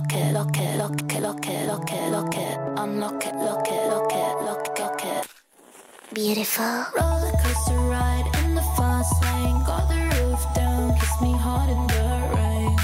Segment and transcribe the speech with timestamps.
[0.00, 3.68] lock it, lock it, lock it, lock it, lock it, lock it, unlock it, lock
[3.68, 5.26] it, lock it, lock it, lock it.
[6.14, 6.86] Beautiful.
[6.96, 9.62] Roller coaster ride in the fast lane.
[9.64, 12.76] Got the roof down, kiss me hard in the rain.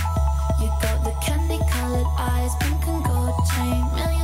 [0.61, 3.83] You got the candy colored eyes, pink and gold chain.
[3.95, 4.16] Million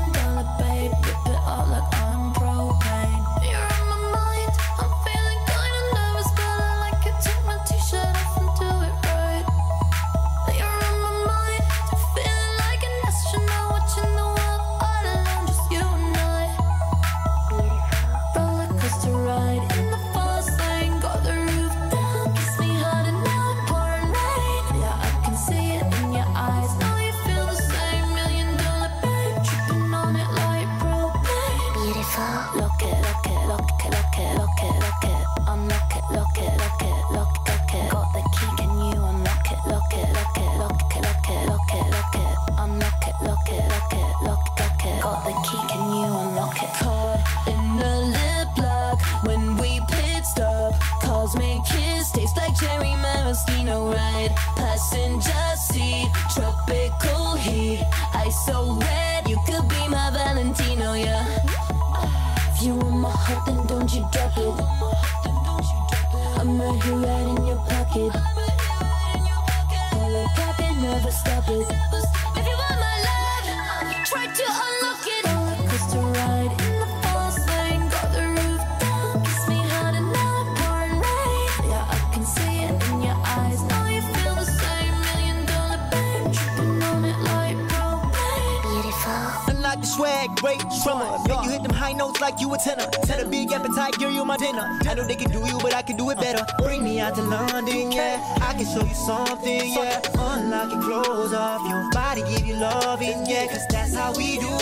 [92.21, 92.89] like you a tenor.
[93.05, 94.79] Set a big appetite, girl, you my dinner.
[94.89, 96.45] I know they can do you, but I can do it better.
[96.59, 98.21] Bring me out to London, yeah.
[98.41, 100.01] I can show you something, yeah.
[100.19, 103.47] Unlock your clothes off your body, give you loving, yeah.
[103.47, 104.53] Cause that's how we do.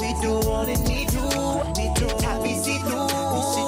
[0.00, 1.22] We do all that we to.
[1.76, 2.06] We do.
[2.26, 3.06] I be see through.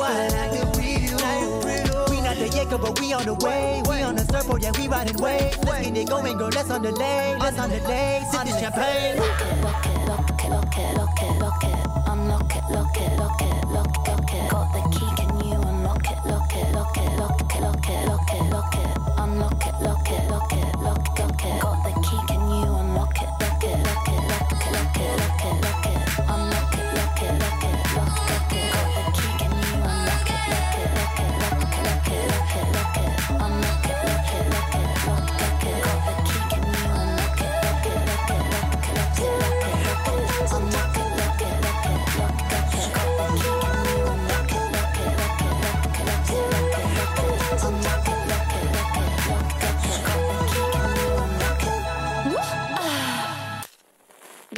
[0.09, 3.82] I like the yeah, We not the Jacob, but we on the way.
[3.88, 5.53] We on the surfboard, yeah, we riding way.
[5.65, 6.50] Let's get it going, girl.
[6.53, 7.37] Let's on the lay.
[7.38, 8.25] Let's on the lay.
[8.31, 9.16] Sip the champagne.
[9.16, 11.97] It, it, it, it, it, it.
[12.28, 14.50] Lock it, lock it, lock it, lock it, lock it?
[14.50, 18.06] Got the key, can you unlock it, lock it, lock it, lock it, lock it,
[18.06, 18.47] lock it?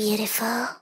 [0.01, 0.80] beautiful.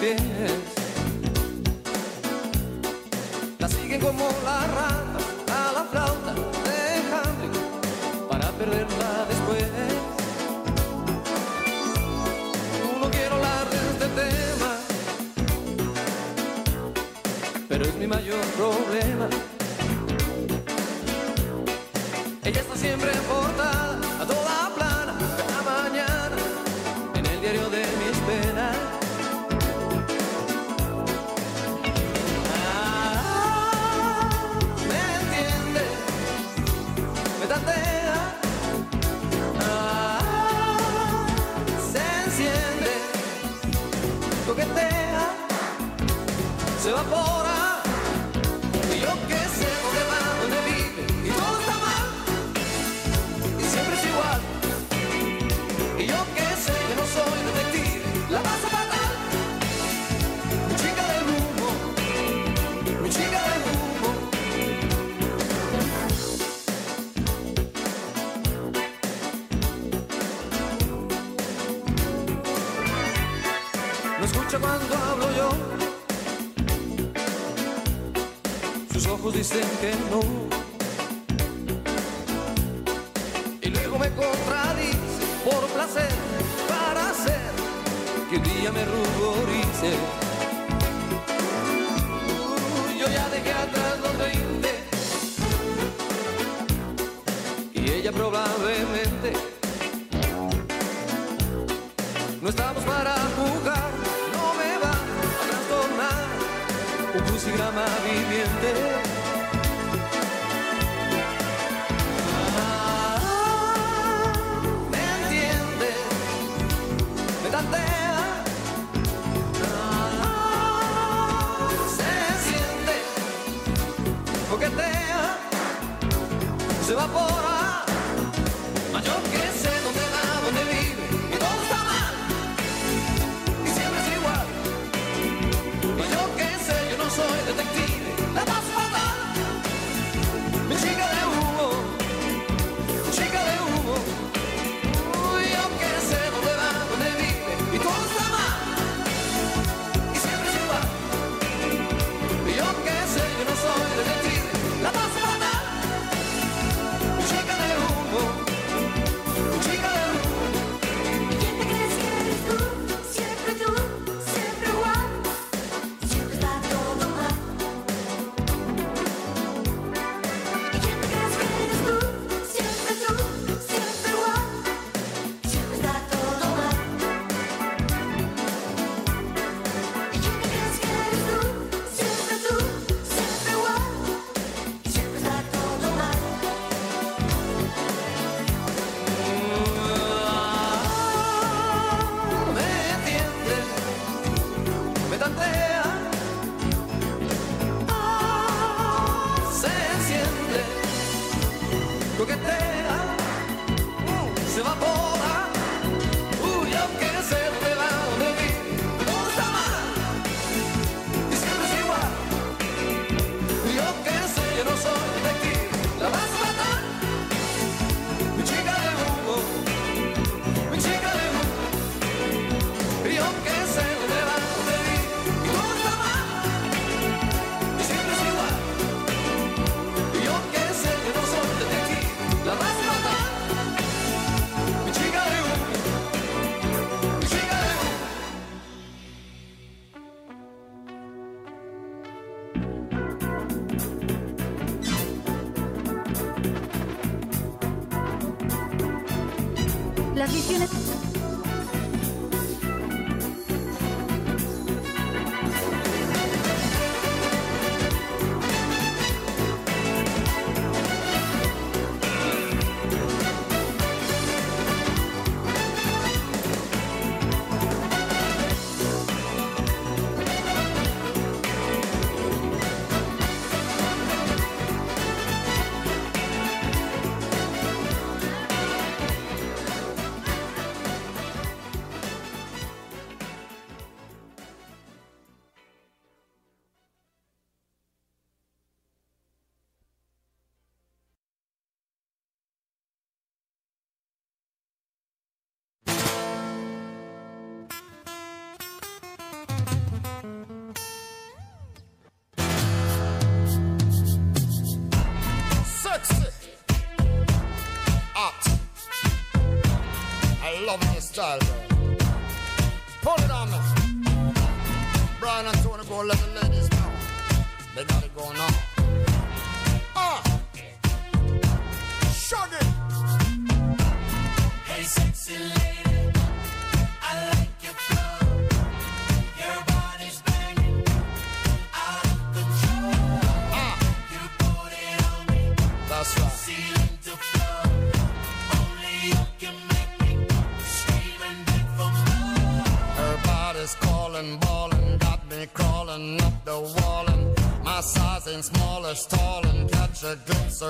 [0.00, 0.79] Saber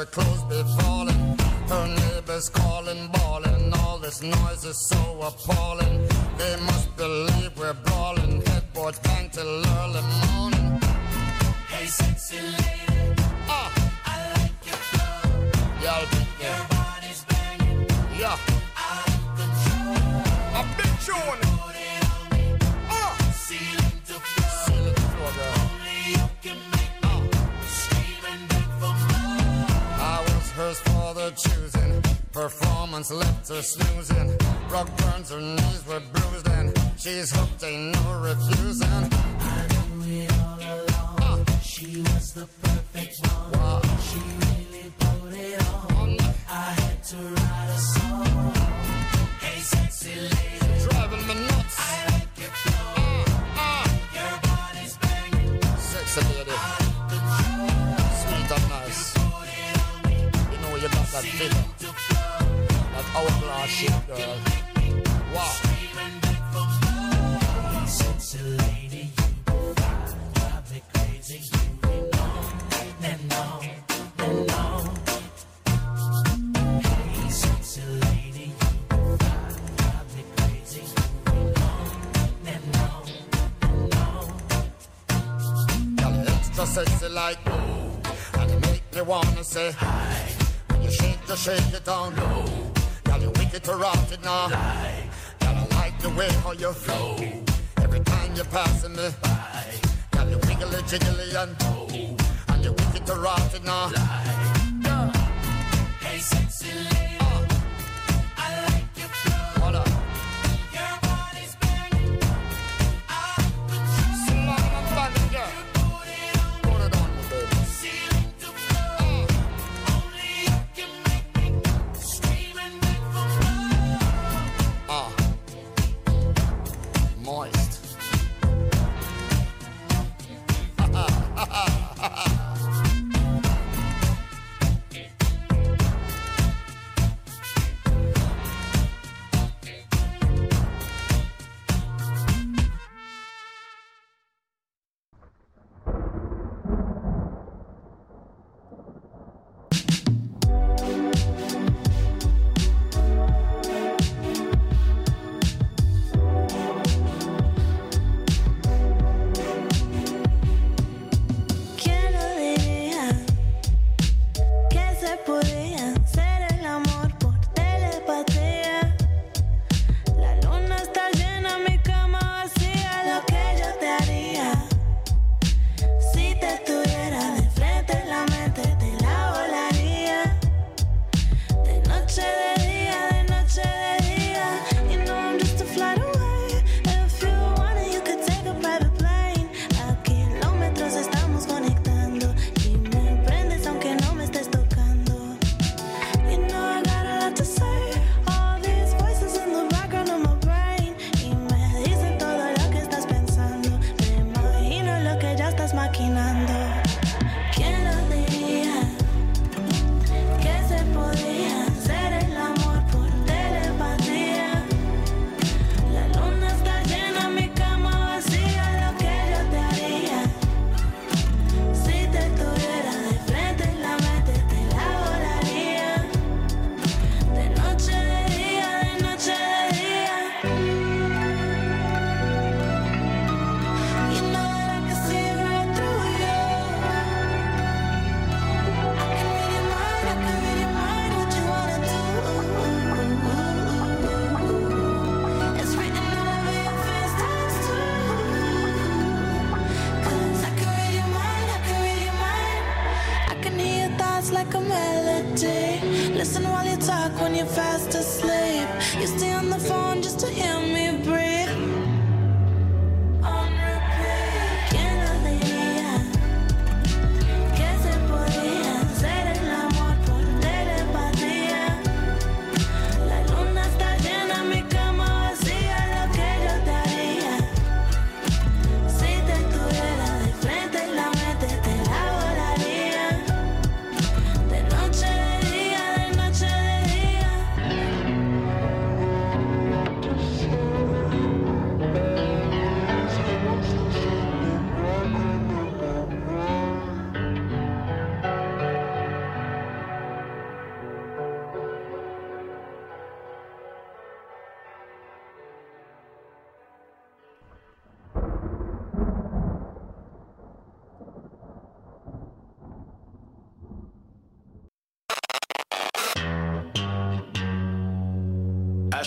[0.01, 1.39] her clothes be falling.
[1.69, 3.73] Her neighbors calling, bawling.
[3.81, 5.80] All this noise is so appalling.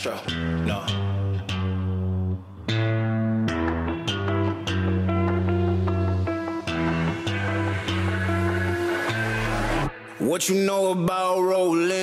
[0.05, 0.11] No.
[10.19, 12.02] What you know about rolling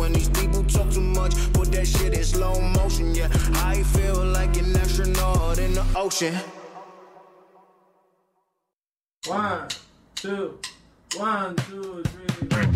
[0.00, 3.14] When these people talk too much, put that shit in slow motion.
[3.14, 6.34] Yeah, I feel like an astronaut in the ocean.
[9.26, 9.68] One,
[10.14, 10.58] two,
[11.18, 12.66] one, two, three,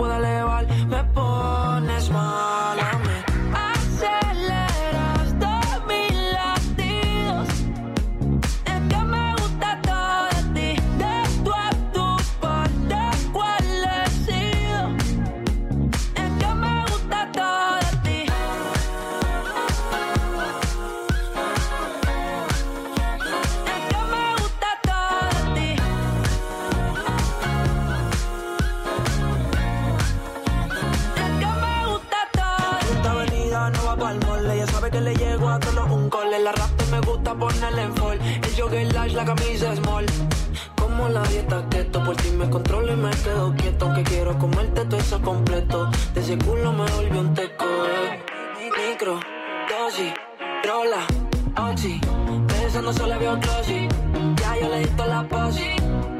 [0.00, 0.39] pueda elevar,
[37.62, 40.06] El jogger large, la camisa small.
[40.76, 43.84] Como la dieta keto, por ti me controlo y me quedo quieto.
[43.84, 45.90] Aunque quiero comerte todo eso completo.
[46.14, 48.22] De ese culo me volvió un teco, eh.
[48.88, 49.20] Micro,
[49.68, 50.12] dosis,
[50.64, 51.06] rola,
[51.70, 52.00] oxi.
[52.48, 53.88] Pensando solo veo glossy.
[54.36, 56.19] Ya yo le di la posi.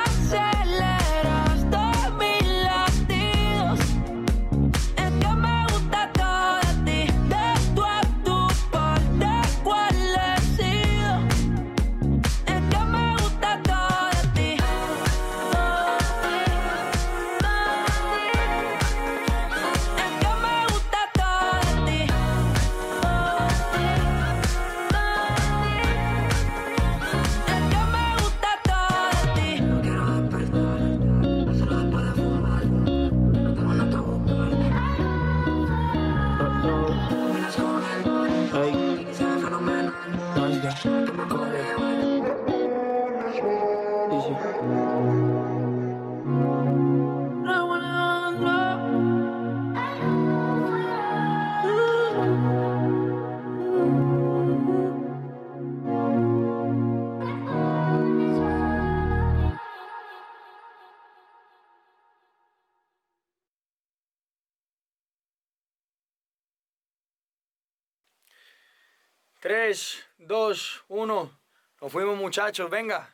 [69.51, 71.39] 3, 2, 1.
[71.81, 73.13] Nos fuimos muchachos, venga.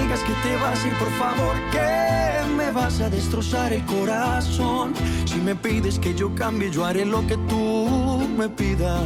[0.00, 4.94] Digas que te vas a ir, por favor, que me vas a destrozar el corazón.
[5.24, 9.02] Si me pides que yo cambie, yo haré lo que tú me pidas.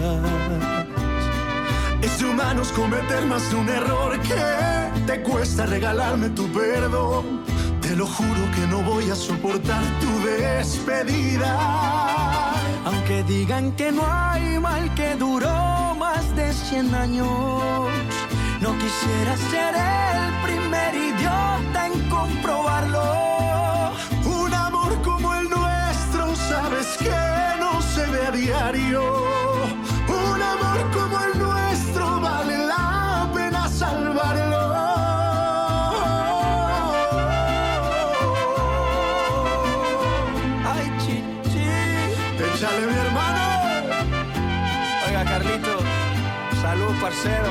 [2.02, 7.44] Es humanos cometer más de un error que te cuesta regalarme tu perdón.
[7.80, 11.52] Te lo juro que no voy a soportar tu despedida.
[12.84, 17.28] Aunque digan que no hay mal que duró más de 100 años,
[18.60, 23.02] no quisiera ser el primer idiota en comprobarlo.
[24.24, 27.20] Un amor como el nuestro, sabes que
[27.58, 29.02] no se ve a diario.
[30.08, 34.60] Un amor como el nuestro vale la pena salvarlo.
[42.54, 43.42] Échale mi hermano.
[45.06, 45.74] Oiga, Carlito.
[46.62, 47.50] Salud, parcero.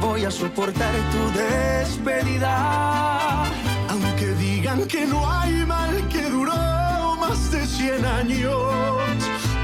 [0.00, 3.44] voy a soportar tu despedida.
[3.88, 8.52] Aunque digan que no hay mal que duró más de 100 años,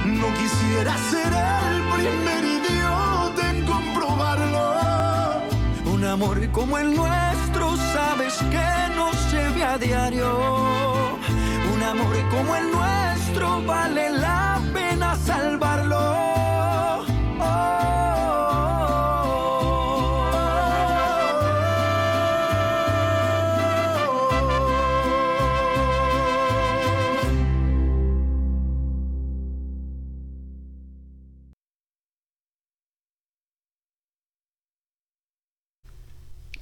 [0.05, 4.65] no quisiera ser el primer idiota en comprobarlo.
[5.93, 10.29] Un amor como el nuestro, sabes que no se ve a diario.
[11.75, 16.28] Un amor como el nuestro vale la pena salvarlo.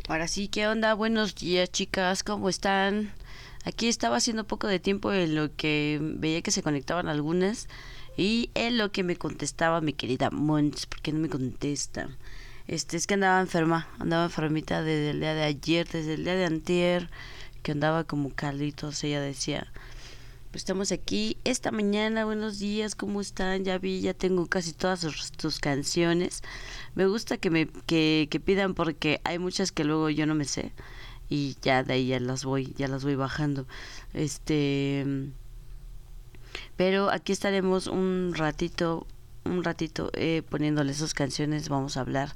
[0.09, 0.95] Ahora sí, ¿qué onda?
[0.95, 3.13] Buenos días, chicas, ¿cómo están?
[3.65, 7.67] Aquí estaba haciendo poco de tiempo en lo que veía que se conectaban algunas
[8.17, 12.09] y en lo que me contestaba mi querida Mons, porque no me contesta.
[12.69, 16.37] Este, es que andaba enferma, andaba enfermita desde el día de ayer, desde el día
[16.37, 17.11] de antier,
[17.65, 19.67] que andaba como Carlitos, ella decía,
[20.57, 23.63] pues estamos aquí esta mañana, buenos días, ¿cómo están?
[23.63, 26.43] Ya vi, ya tengo casi todas sus, tus canciones.
[26.95, 30.47] Me gusta que me que, que pidan porque hay muchas que luego yo no me
[30.47, 30.73] sé
[31.29, 33.67] y ya de ahí ya las voy, ya las voy bajando.
[34.15, 35.05] Este
[36.75, 39.07] pero aquí estaremos un ratito,
[39.45, 42.35] un ratito eh, poniéndole esas canciones, vamos a hablar.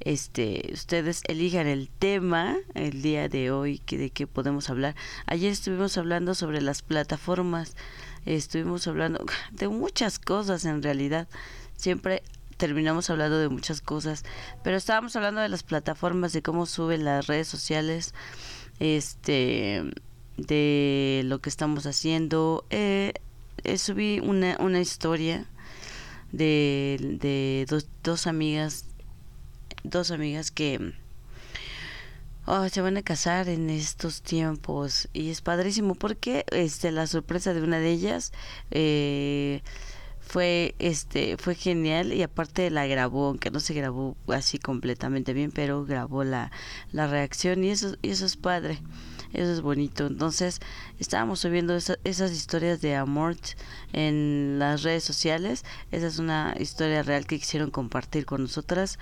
[0.00, 4.94] Este, ustedes elijan el tema el día de hoy que de qué podemos hablar.
[5.26, 7.76] Ayer estuvimos hablando sobre las plataformas,
[8.26, 11.28] estuvimos hablando de muchas cosas en realidad.
[11.76, 12.22] Siempre
[12.56, 14.24] terminamos hablando de muchas cosas,
[14.62, 18.14] pero estábamos hablando de las plataformas, de cómo suben las redes sociales,
[18.78, 19.82] este,
[20.36, 22.64] de lo que estamos haciendo.
[22.70, 23.14] Eh,
[23.64, 25.46] eh, subí una, una historia
[26.32, 28.86] de, de dos, dos amigas,
[29.84, 30.94] dos amigas que
[32.46, 35.08] Oh, se van a casar en estos tiempos.
[35.14, 38.32] Y es padrísimo porque este la sorpresa de una de ellas
[38.70, 39.62] eh,
[40.20, 45.52] fue este fue genial y aparte la grabó aunque no se grabó así completamente bien
[45.52, 46.50] pero grabó la,
[46.92, 48.78] la reacción y eso y eso es padre
[49.32, 50.06] eso es bonito.
[50.06, 50.60] Entonces
[51.00, 53.36] estábamos subiendo esa- esas historias de amor
[53.92, 55.64] en las redes sociales.
[55.90, 58.98] Esa es una historia real que quisieron compartir con nosotras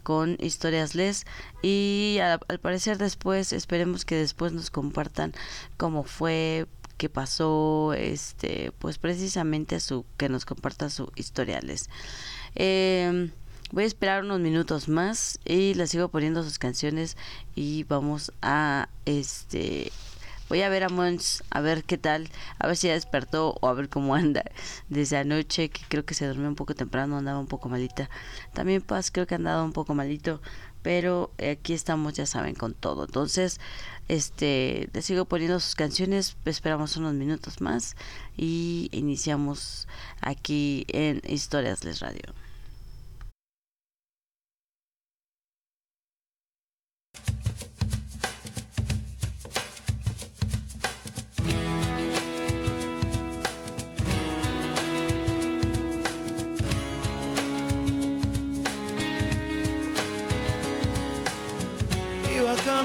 [0.00, 1.26] con historias les
[1.62, 5.32] y al parecer después esperemos que después nos compartan
[5.76, 6.66] cómo fue
[6.98, 11.88] qué pasó este pues precisamente su que nos comparta su historiales
[12.54, 13.30] Em,
[13.70, 17.16] voy a esperar unos minutos más y les sigo poniendo sus canciones
[17.54, 19.92] y vamos a este
[20.50, 23.68] voy a ver a Mons a ver qué tal a ver si ya despertó o
[23.68, 24.42] a ver cómo anda
[24.88, 28.10] desde anoche que creo que se durmió un poco temprano andaba un poco malita.
[28.52, 30.42] También Paz creo que ha andado un poco malito
[30.82, 33.04] pero aquí estamos ya saben con todo.
[33.04, 33.60] Entonces
[34.08, 37.96] este les sigo poniendo sus canciones esperamos unos minutos más
[38.36, 39.86] y iniciamos
[40.20, 42.34] aquí en Historias Les Radio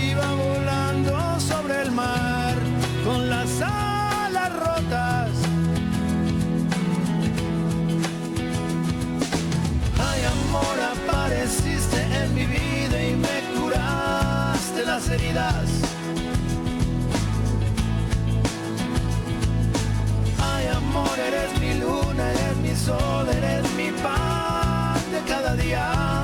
[0.00, 2.54] Iba volando sobre el mar
[3.04, 5.30] con las alas rotas.
[9.98, 15.68] Ay amor, apareciste en mi vida y me curaste las heridas.
[20.40, 26.17] Ay amor, eres mi luna, eres mi sol, eres mi pan de cada día.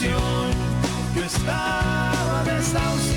[0.00, 0.50] Ilusión,
[1.14, 3.09] yo estaba desahuciado,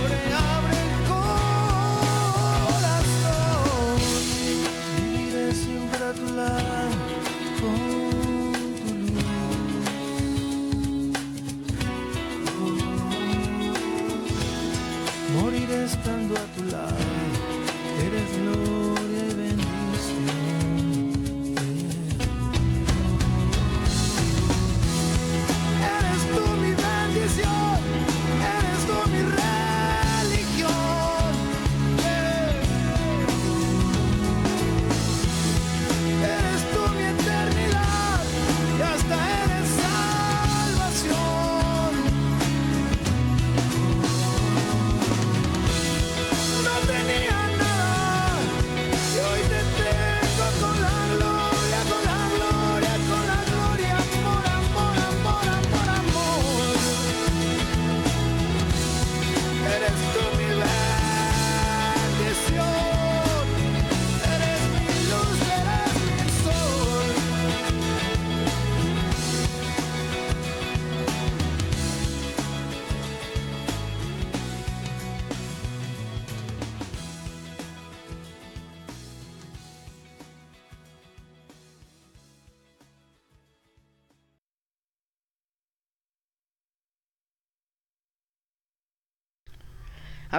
[0.00, 0.49] Gloria.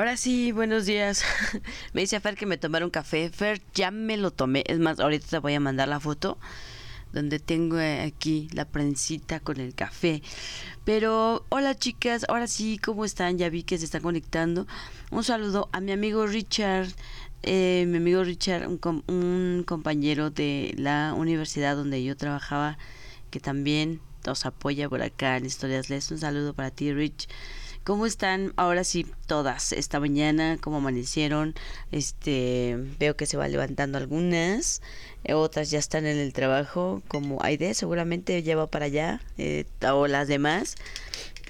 [0.01, 1.23] Ahora sí, buenos días.
[1.93, 3.29] me dice Fer que me tomara un café.
[3.29, 4.63] Fer, ya me lo tomé.
[4.65, 6.39] Es más, ahorita te voy a mandar la foto
[7.13, 10.23] donde tengo eh, aquí la prensita con el café.
[10.85, 13.37] Pero hola chicas, ahora sí, ¿cómo están?
[13.37, 14.65] Ya vi que se están conectando.
[15.11, 16.87] Un saludo a mi amigo Richard.
[17.43, 22.79] Eh, mi amigo Richard, un, com- un compañero de la universidad donde yo trabajaba,
[23.29, 26.09] que también nos apoya por acá en Historias Les.
[26.09, 27.27] Un saludo para ti, Rich.
[27.83, 28.53] ¿Cómo están?
[28.57, 29.71] Ahora sí, todas.
[29.71, 31.55] Esta mañana, ¿cómo amanecieron?
[31.91, 34.83] Este, veo que se va levantando algunas,
[35.23, 39.65] eh, otras ya están en el trabajo, como Aide, seguramente ya va para allá, eh,
[39.91, 40.75] o las demás.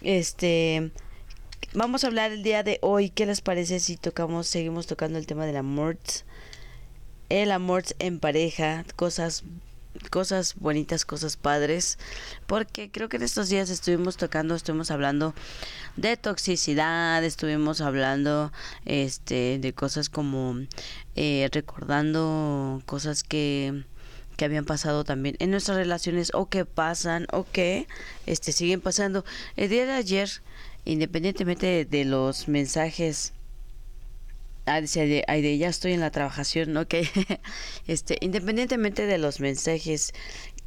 [0.03, 0.91] Este,
[1.73, 3.09] vamos a hablar el día de hoy.
[3.09, 5.97] ¿Qué les parece si tocamos, seguimos tocando el tema del amor?
[7.27, 9.43] El amor en pareja, cosas
[10.09, 11.97] cosas bonitas, cosas padres,
[12.47, 15.33] porque creo que en estos días estuvimos tocando, estuvimos hablando
[15.97, 18.51] de toxicidad, estuvimos hablando
[18.85, 20.55] este de cosas como
[21.15, 23.83] eh, recordando cosas que
[24.37, 27.87] que habían pasado también en nuestras relaciones o que pasan o que
[28.25, 29.23] este siguen pasando.
[29.55, 30.29] El día de ayer,
[30.83, 33.33] independientemente de, de los mensajes
[34.65, 36.93] Ah, dice Aide, ya estoy en la trabajación, ok.
[37.87, 40.13] este, independientemente de los mensajes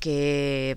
[0.01, 0.77] que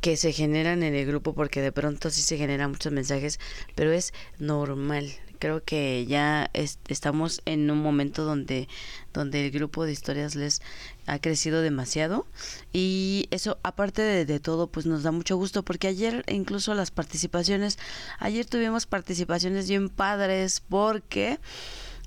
[0.00, 3.40] que se generan en el grupo porque de pronto sí se generan muchos mensajes,
[3.74, 5.12] pero es normal.
[5.38, 8.68] Creo que ya es- estamos en un momento donde
[9.12, 10.62] donde el grupo de historias les
[11.06, 12.26] ha crecido demasiado
[12.72, 17.78] y eso aparte de todo pues nos da mucho gusto porque ayer incluso las participaciones
[18.18, 21.38] ayer tuvimos participaciones bien padres porque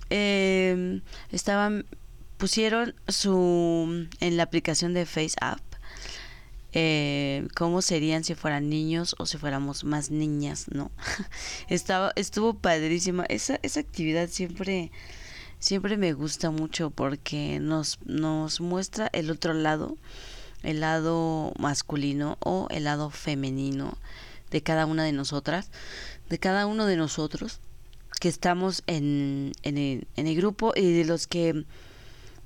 [0.09, 1.01] eh,
[1.31, 1.85] estaban
[2.37, 5.61] pusieron su en la aplicación de Face App
[6.77, 10.91] eh, cómo serían si fueran niños o si fuéramos más niñas, ¿no?
[11.69, 13.23] Estaba, estuvo padrísima.
[13.29, 14.91] Esa, esa actividad siempre,
[15.59, 19.97] siempre me gusta mucho porque nos, nos muestra el otro lado,
[20.63, 23.97] el lado masculino o el lado femenino
[24.51, 25.71] de cada una de nosotras,
[26.27, 27.61] de cada uno de nosotros
[28.25, 31.63] que estamos en, en, el, en el grupo y de los que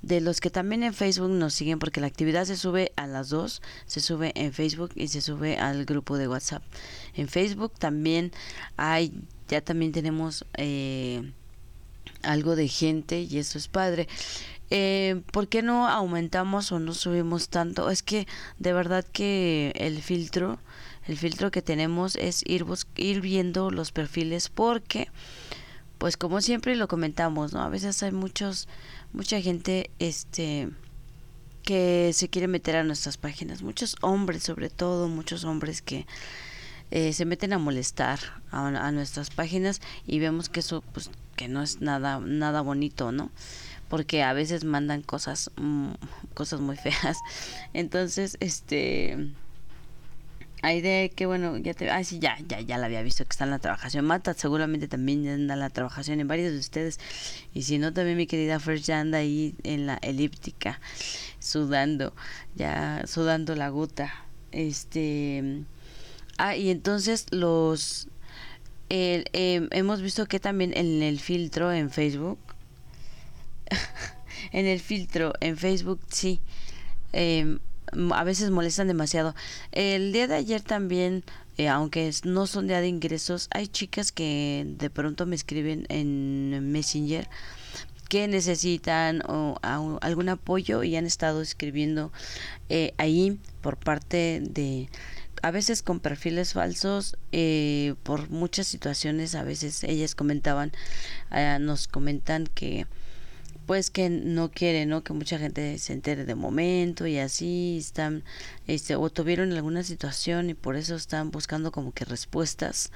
[0.02, 3.30] de los que también en Facebook nos siguen porque la actividad se sube a las
[3.30, 6.62] dos, se sube en Facebook y se sube al grupo de WhatsApp.
[7.14, 8.30] En Facebook también
[8.76, 9.14] hay,
[9.48, 11.32] ya también tenemos eh,
[12.22, 14.06] algo de gente y eso es padre.
[14.68, 17.88] Eh, ¿Por qué no aumentamos o no subimos tanto?
[17.88, 18.26] Es que
[18.58, 20.58] de verdad que el filtro,
[21.06, 25.08] el filtro que tenemos es ir, bus- ir viendo los perfiles porque
[26.00, 27.60] pues como siempre lo comentamos, ¿no?
[27.60, 28.68] A veces hay muchos,
[29.12, 30.70] mucha gente, este,
[31.62, 36.06] que se quiere meter a nuestras páginas, muchos hombres sobre todo, muchos hombres que
[36.90, 38.18] eh, se meten a molestar
[38.50, 43.12] a, a nuestras páginas y vemos que eso, pues, que no es nada, nada bonito,
[43.12, 43.30] ¿no?
[43.90, 45.90] Porque a veces mandan cosas, mm,
[46.32, 47.18] cosas muy feas.
[47.74, 49.34] Entonces, este,
[50.62, 53.30] hay de que bueno, ya te, ah sí, ya, ya, ya la había visto que
[53.30, 54.04] está en la trabajación.
[54.04, 56.98] Mata seguramente también anda en la trabajación en varios de ustedes.
[57.54, 60.80] Y si no, también mi querida Fresh ya anda ahí en la elíptica,
[61.38, 62.14] sudando,
[62.54, 64.12] ya sudando la gota.
[64.52, 65.64] Este,
[66.36, 68.08] ah, y entonces los,
[68.90, 72.38] el, em, hemos visto que también en el filtro en Facebook,
[74.52, 76.40] en el filtro en Facebook, sí.
[77.12, 77.60] em,
[78.12, 79.34] a veces molestan demasiado.
[79.72, 81.24] El día de ayer también,
[81.58, 86.72] eh, aunque no son día de ingresos, hay chicas que de pronto me escriben en
[86.72, 87.28] Messenger
[88.10, 92.12] que necesitan o, algún apoyo y han estado escribiendo
[92.68, 94.88] eh, ahí por parte de
[95.42, 100.72] a veces con perfiles falsos eh, por muchas situaciones a veces ellas comentaban
[101.30, 102.86] eh, nos comentan que
[103.70, 105.04] pues que no quiere, ¿no?
[105.04, 108.24] Que mucha gente se entere de momento y así están,
[108.66, 112.90] este, o tuvieron alguna situación y por eso están buscando como que respuestas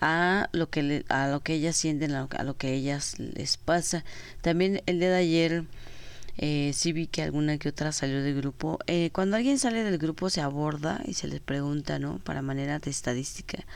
[0.00, 3.18] a lo que le- a lo que ellas sienten, a lo, a lo que ellas
[3.18, 4.02] les pasa.
[4.40, 5.64] También el día de ayer
[6.38, 8.78] eh, sí vi que alguna que otra salió del grupo.
[8.86, 12.20] Eh, cuando alguien sale del grupo se aborda y se les pregunta, ¿no?
[12.20, 13.66] Para manera de estadística,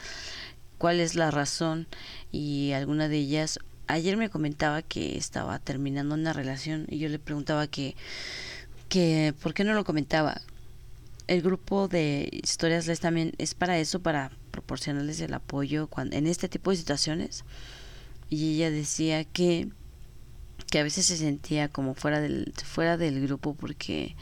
[0.79, 1.87] cuál es la razón
[2.33, 7.19] y alguna de ellas ayer me comentaba que estaba terminando una relación y yo le
[7.19, 7.97] preguntaba que
[8.89, 10.41] que por qué no lo comentaba.
[11.27, 16.27] El grupo de historias les también es para eso para proporcionarles el apoyo cuando, en
[16.27, 17.45] este tipo de situaciones.
[18.31, 19.69] Y ella decía que
[20.71, 24.17] que a veces se sentía como fuera del fuera del grupo porque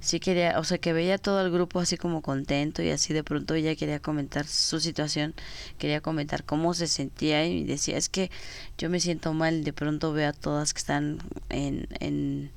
[0.00, 3.22] sí quería, o sea, que veía todo el grupo así como contento y así de
[3.22, 5.34] pronto ella quería comentar su situación,
[5.78, 8.30] quería comentar cómo se sentía y decía, es que
[8.78, 11.18] yo me siento mal, de pronto veo a todas que están
[11.50, 12.50] en, en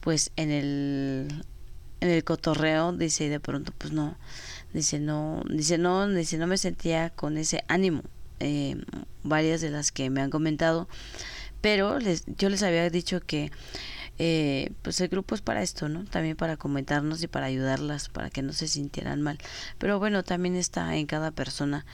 [0.00, 1.44] pues en el
[2.00, 4.16] en el cotorreo, dice, y de pronto pues no,
[4.72, 8.02] dice no, dice no, dice no me sentía con ese ánimo,
[8.40, 8.76] eh,
[9.24, 10.88] varias de las que me han comentado,
[11.60, 13.50] pero les, yo les había dicho que
[14.18, 16.04] eh, pues el grupo es para esto, ¿no?
[16.04, 19.38] También para comentarnos y para ayudarlas, para que no se sintieran mal.
[19.78, 21.86] Pero bueno, también está en cada persona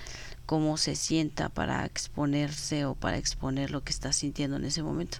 [0.46, 5.18] cómo se sienta para exponerse o para exponer lo que está sintiendo en ese momento.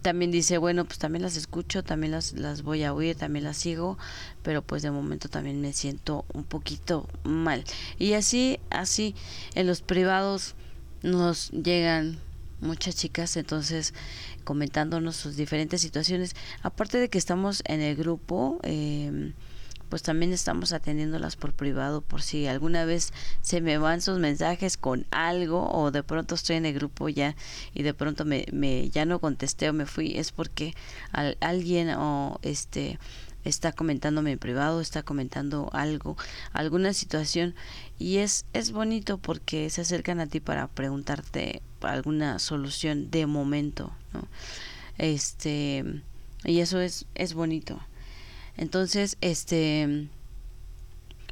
[0.00, 3.58] También dice, bueno, pues también las escucho, también las, las voy a oír, también las
[3.58, 3.98] sigo,
[4.42, 7.64] pero pues de momento también me siento un poquito mal.
[7.98, 9.14] Y así, así,
[9.54, 10.54] en los privados
[11.02, 12.18] nos llegan
[12.62, 13.92] muchas chicas, entonces
[14.42, 16.34] comentándonos sus diferentes situaciones.
[16.62, 19.32] Aparte de que estamos en el grupo, eh,
[19.92, 23.12] pues también estamos atendiéndolas por privado por si alguna vez
[23.42, 27.36] se me van sus mensajes con algo o de pronto estoy en el grupo ya
[27.74, 30.72] y de pronto me, me ya no contesté o me fui es porque
[31.40, 32.98] alguien o este
[33.44, 36.16] está comentándome en privado, está comentando algo,
[36.52, 37.54] alguna situación
[37.98, 43.92] y es es bonito porque se acercan a ti para preguntarte alguna solución de momento,
[44.12, 44.26] ¿no?
[44.98, 46.02] Este
[46.44, 47.80] y eso es es bonito.
[48.56, 50.08] Entonces, este,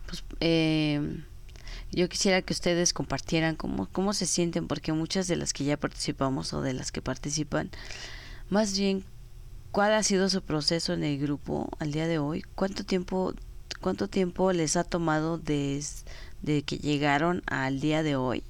[0.06, 1.22] pues, eh,
[1.92, 5.76] yo quisiera que ustedes compartieran cómo, cómo se sienten, porque muchas de las que ya
[5.76, 7.70] participamos o de las que participan,
[8.48, 9.04] más bien,
[9.70, 12.42] ¿cuál ha sido su proceso en el grupo al día de hoy?
[12.54, 13.34] ¿Cuánto tiempo,
[13.80, 16.04] cuánto tiempo les ha tomado desde
[16.42, 18.42] de que llegaron al día de hoy?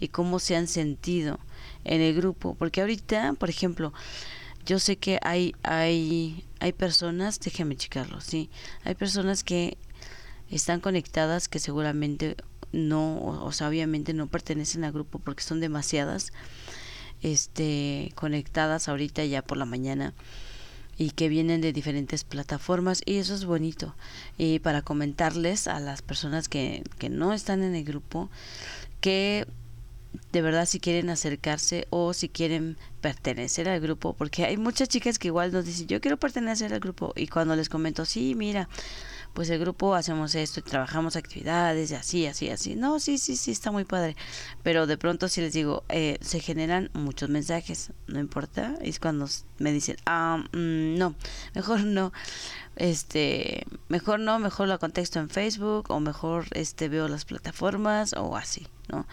[0.00, 1.40] ¿Y cómo se han sentido
[1.84, 2.54] en el grupo?
[2.54, 3.92] Porque ahorita, por ejemplo,
[4.64, 8.50] yo sé que hay, hay, hay personas, déjame checarlo, sí,
[8.84, 9.76] hay personas que
[10.50, 12.36] están conectadas que seguramente
[12.70, 16.32] no, o, sea, obviamente no pertenecen al grupo porque son demasiadas,
[17.22, 20.14] este, conectadas ahorita ya por la mañana
[20.98, 23.94] y que vienen de diferentes plataformas y eso es bonito.
[24.36, 28.28] Y para comentarles a las personas que, que no están en el grupo
[29.00, 29.46] que
[30.32, 35.18] de verdad si quieren acercarse o si quieren pertenecer al grupo, porque hay muchas chicas
[35.18, 38.68] que igual nos dicen, yo quiero pertenecer al grupo y cuando les comento, sí, mira,
[39.38, 42.74] pues el grupo hacemos esto y trabajamos actividades y así, así, así.
[42.74, 44.16] No, sí, sí, sí, está muy padre.
[44.64, 48.74] Pero de pronto si les digo, eh, se generan muchos mensajes, no importa.
[48.80, 49.28] Es cuando
[49.58, 51.14] me dicen, ah, mm, no,
[51.54, 52.12] mejor no.
[52.74, 58.36] Este, mejor no, mejor lo contesto en Facebook o mejor este veo las plataformas o
[58.36, 59.06] así, ¿no?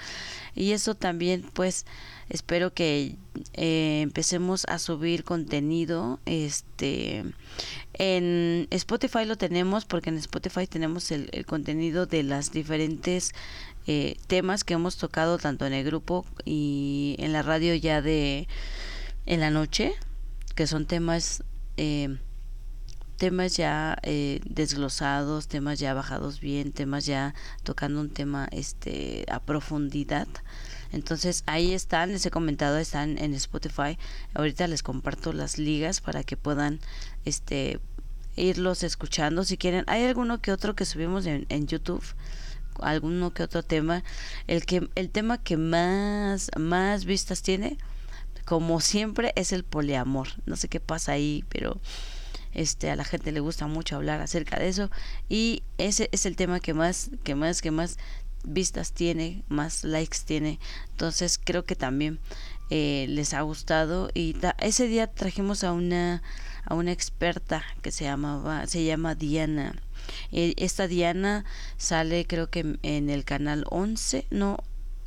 [0.55, 1.85] Y eso también, pues,
[2.29, 3.17] espero que
[3.53, 7.23] eh, empecemos a subir contenido este
[7.93, 13.33] en Spotify lo tenemos porque en Spotify tenemos el, contenido de las diferentes
[13.87, 18.47] eh, temas que hemos tocado tanto en el grupo y en la radio ya de
[19.25, 19.93] en la noche
[20.55, 21.43] que son temas
[21.77, 22.17] eh,
[23.17, 23.97] temas ya
[24.45, 30.27] desglosados temas ya bajados bien temas ya tocando un tema este a profundidad
[30.91, 33.97] entonces ahí están, les he comentado, están en Spotify.
[34.33, 36.79] Ahorita les comparto las ligas para que puedan
[37.25, 37.79] este
[38.35, 39.85] irlos escuchando si quieren.
[39.87, 42.03] Hay alguno que otro que subimos en, en YouTube
[42.81, 44.03] alguno que otro tema
[44.47, 47.77] el que el tema que más más vistas tiene
[48.43, 51.79] como siempre es el poliamor no sé qué pasa ahí pero
[52.53, 54.89] este a la gente le gusta mucho hablar acerca de eso
[55.29, 57.97] y ese es el tema que más que más que más
[58.47, 60.59] vistas tiene, más likes tiene.
[60.91, 62.19] Entonces creo que también
[62.69, 66.23] eh, les ha gustado y ese día trajimos a una
[66.67, 69.75] a una experta que se llamaba se llama Diana.
[70.31, 71.45] Eh, esta Diana
[71.77, 74.57] sale creo que en el canal 11, no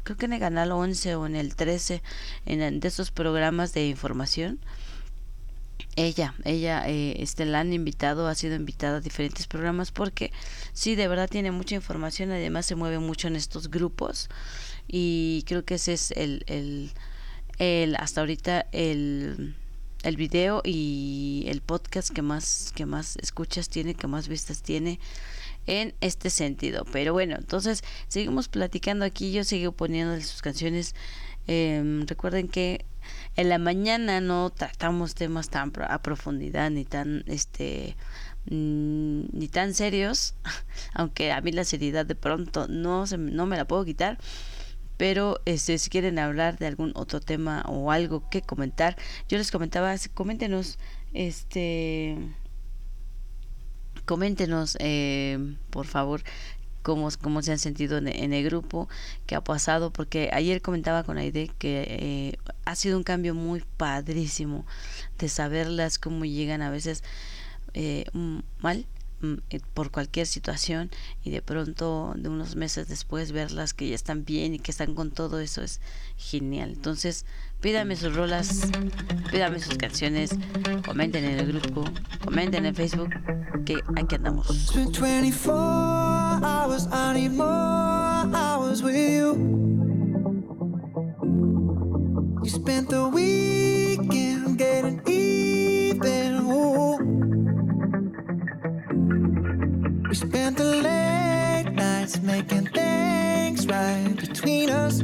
[0.05, 2.03] creo que en el canal 11 o en el 13
[2.47, 4.61] en de esos programas de información
[5.97, 10.33] ella, ella eh, este, la han invitado, ha sido invitada a diferentes programas porque
[10.72, 14.29] sí, de verdad tiene mucha información, además se mueve mucho en estos grupos
[14.87, 16.93] y creo que ese es el, el,
[17.59, 19.55] el hasta ahorita el,
[20.03, 25.01] el video y el podcast que más, que más escuchas tiene, que más vistas tiene
[25.66, 26.85] en este sentido.
[26.93, 30.95] Pero bueno, entonces seguimos platicando aquí, yo sigo poniendo sus canciones.
[31.47, 32.85] Eh, recuerden que
[33.37, 37.97] en la mañana no tratamos temas tan a profundidad ni tan este
[38.51, 40.35] mm, ni tan serios
[40.95, 44.19] aunque a mí la seriedad de pronto no se, no me la puedo quitar
[44.97, 48.97] pero este, si quieren hablar de algún otro tema o algo que comentar
[49.29, 50.79] yo les comentaba coméntenos
[51.15, 52.17] este
[54.09, 55.39] coméntenos, eh,
[55.69, 56.23] por favor,
[56.83, 58.89] cómo, cómo se han sentido en, el grupo,
[59.26, 63.64] qué ha pasado, porque ayer comentaba con Aide que eh, ha sido un cambio muy
[63.76, 64.66] padrísimo
[65.18, 67.03] de saberlas cómo llegan a veces
[67.74, 68.05] eh,
[68.61, 68.87] mal
[69.75, 70.91] por cualquier situación
[71.25, 74.95] y de pronto de unos meses después verlas que ya están bien y que están
[74.95, 75.81] con todo eso es
[76.16, 77.27] genial entonces
[77.61, 78.69] pídame sus rolas
[79.31, 80.31] pídame sus canciones
[80.85, 81.85] comenten en el grupo
[82.25, 83.11] comenten en Facebook
[83.64, 85.53] que aquí andamos It's been 24
[86.43, 89.35] hours, I need more hours with you.
[92.45, 94.59] Spent the weekend
[100.09, 105.03] We spent the late nights making things right between us.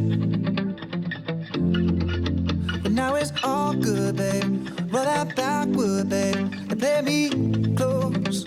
[2.79, 4.67] But now it's all good, babe.
[4.91, 6.37] Roll that backward, babe,
[6.71, 7.29] and play me
[7.77, 8.47] close.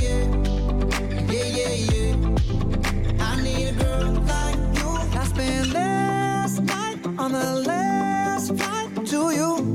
[7.21, 9.70] on the last flight to you.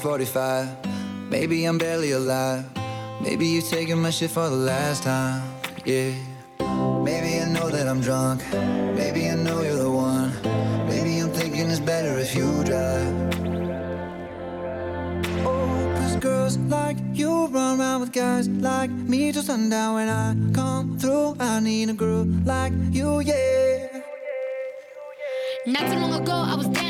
[0.00, 1.30] 645.
[1.30, 2.64] Maybe I'm barely alive.
[3.20, 5.42] Maybe you're taking my shit for the last time.
[5.84, 6.12] Yeah.
[7.04, 8.40] Maybe I know that I'm drunk.
[8.96, 10.32] Maybe I know you're the one.
[10.88, 13.12] Maybe I'm thinking it's better if you drive.
[15.44, 20.98] Oh, girls like you run around with guys like me till sundown when I come
[20.98, 21.36] through.
[21.38, 24.00] I need a girl like you, yeah.
[25.66, 26.89] Not too long ago, I was dancing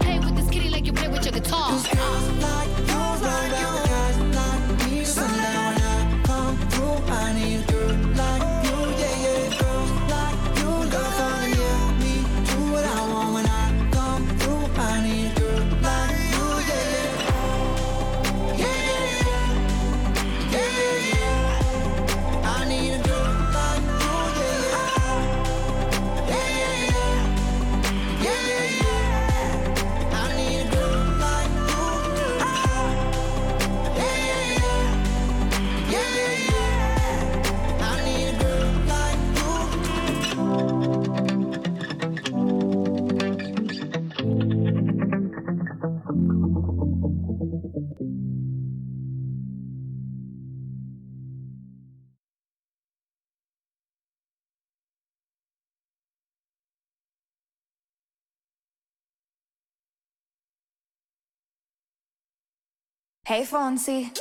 [63.33, 64.11] Hey Fonsi.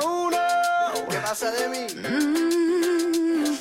[0.00, 1.08] Oh no.
[1.10, 1.86] ¿Qué pasa de mí?
[2.06, 3.58] Mm.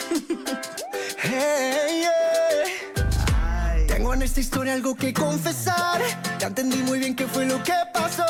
[1.18, 3.88] Hey, yeah.
[3.88, 6.00] Tengo en esta historia algo que confesar.
[6.38, 8.24] Ya entendí muy bien qué fue lo que pasó.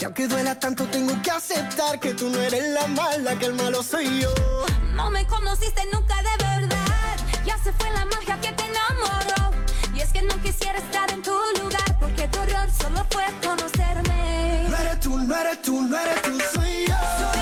[0.00, 3.54] Y aunque duela tanto, tengo que aceptar que tú no eres la mala, que el
[3.54, 4.34] malo soy yo.
[4.96, 7.16] No me conociste nunca de verdad.
[7.46, 9.41] Ya se fue la magia que te enamoró.
[10.02, 11.30] Es que no quisiera estar en tu
[11.62, 14.66] lugar, porque tu error solo fue conocerme.
[14.68, 17.41] No eres tú, no eres tú, no eres tú, soy yo.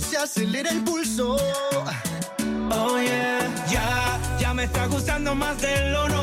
[0.00, 1.36] se acelera el pulso.
[2.70, 6.17] Oh yeah, ya, ya me está gustando más de lo normal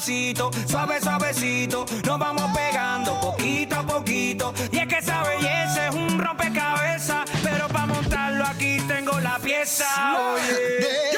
[0.00, 4.54] suave, suavecito, nos vamos pegando poquito a poquito.
[4.70, 9.86] Y es que esa belleza es un rompecabezas, pero para montarlo aquí tengo la pieza.
[10.34, 11.17] Oye.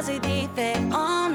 [0.00, 0.72] quasi di te.
[0.92, 1.29] On oh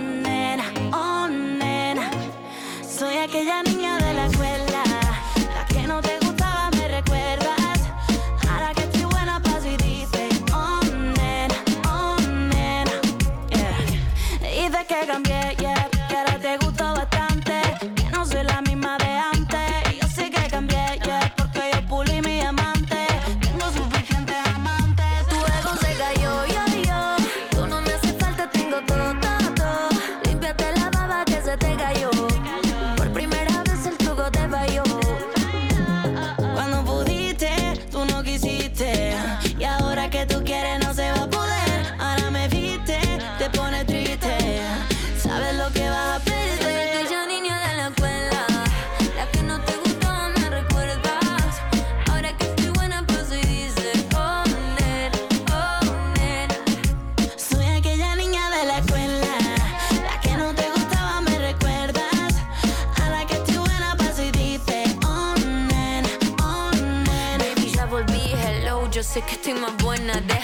[69.98, 70.35] Another.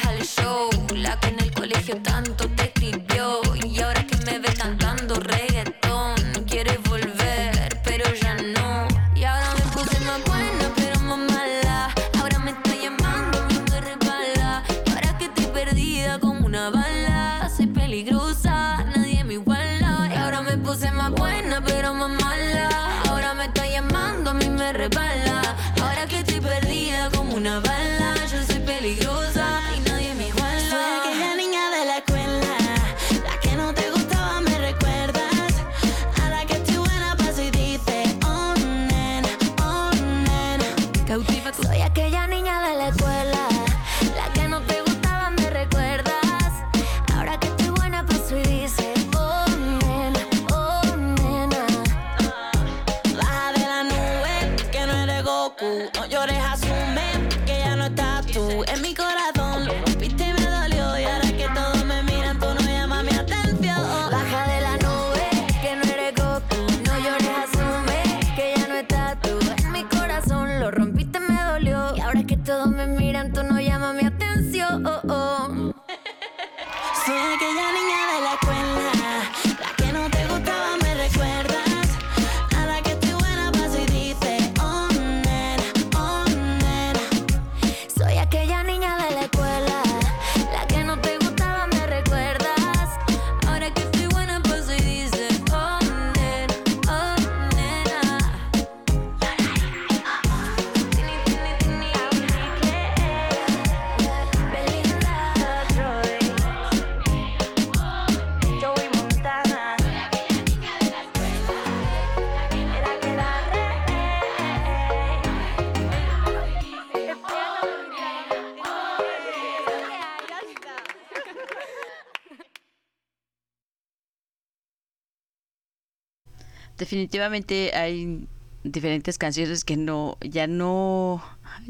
[126.77, 128.27] Definitivamente hay
[128.63, 131.23] diferentes canciones que no, ya no,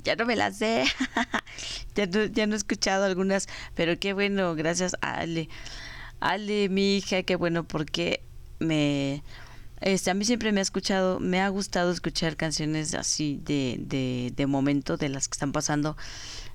[0.03, 0.85] ya no me las sé.
[1.95, 5.49] ya, no, ya no he escuchado algunas, pero qué bueno, gracias a Ale.
[6.19, 8.21] Ale, mi hija, qué bueno, porque
[8.59, 9.23] me,
[9.81, 14.31] este, a mí siempre me ha escuchado, me ha gustado escuchar canciones así de, de,
[14.35, 15.97] de momento, de las que están pasando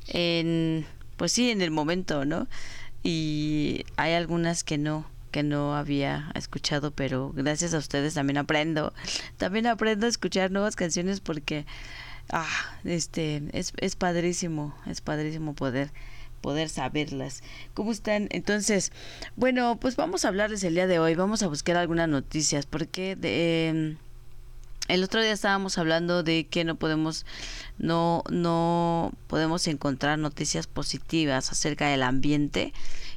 [0.07, 0.87] en,
[1.17, 2.47] pues sí, en el momento, ¿no?
[3.03, 5.07] Y hay algunas que no,
[5.37, 8.95] que no había escuchado, pero gracias a ustedes también aprendo,
[9.37, 11.67] también aprendo a escuchar nuevas canciones porque,
[12.31, 12.49] ah,
[12.85, 15.93] este, es, es padrísimo, es padrísimo poder
[16.41, 17.43] poder saberlas.
[17.75, 18.29] ¿Cómo están?
[18.31, 18.93] Entonces,
[19.37, 23.15] bueno, pues vamos a hablarles el día de hoy, vamos a buscar algunas noticias, porque
[23.15, 23.97] de, em,
[24.89, 27.27] el otro día estábamos hablando de que no podemos
[27.77, 32.73] no no podemos encontrar noticias positivas acerca del ambiente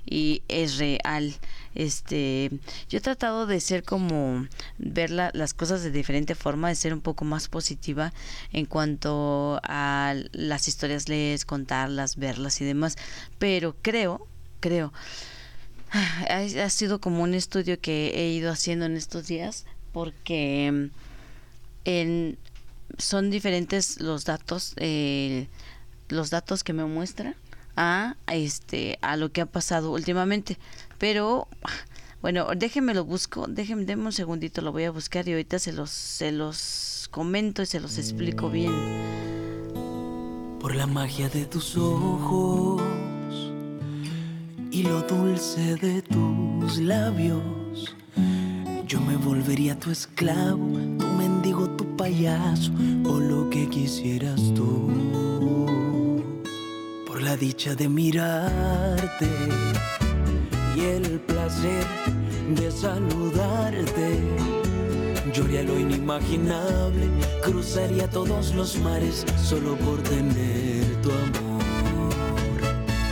[0.05, 1.33] y es real.
[1.75, 2.49] Este,
[2.89, 4.47] yo he tratado de ser como
[4.77, 8.11] ver la- las cosas de diferente forma, de ser un poco más positiva
[8.51, 12.97] en cuanto a las historias lees, contarlas, verlas y demás,
[13.37, 14.27] pero creo,
[14.59, 14.91] creo
[15.91, 20.85] ha, ha sido como un estudio que he ido haciendo en estos días porque mm,
[21.85, 22.37] en,
[22.97, 25.47] son diferentes los datos eh,
[26.09, 27.35] los datos que me muestra
[27.75, 30.57] a este a lo que ha pasado últimamente
[30.99, 31.47] pero
[32.21, 35.89] bueno déjenme lo busco déjenme un segundito lo voy a buscar y ahorita se los
[35.89, 39.19] se los comento y se los explico bien
[40.59, 42.81] por la magia de tus ojos
[44.71, 47.95] y lo dulce de tus labios.
[48.85, 52.71] Yo me volvería tu esclavo, tu mendigo, tu payaso
[53.05, 54.89] o lo que quisieras tú.
[57.05, 59.29] Por la dicha de mirarte
[60.75, 61.85] y el placer
[62.55, 64.19] de saludarte.
[65.33, 67.07] Yo haría lo inimaginable,
[67.43, 71.59] cruzaría todos los mares solo por tener tu amor.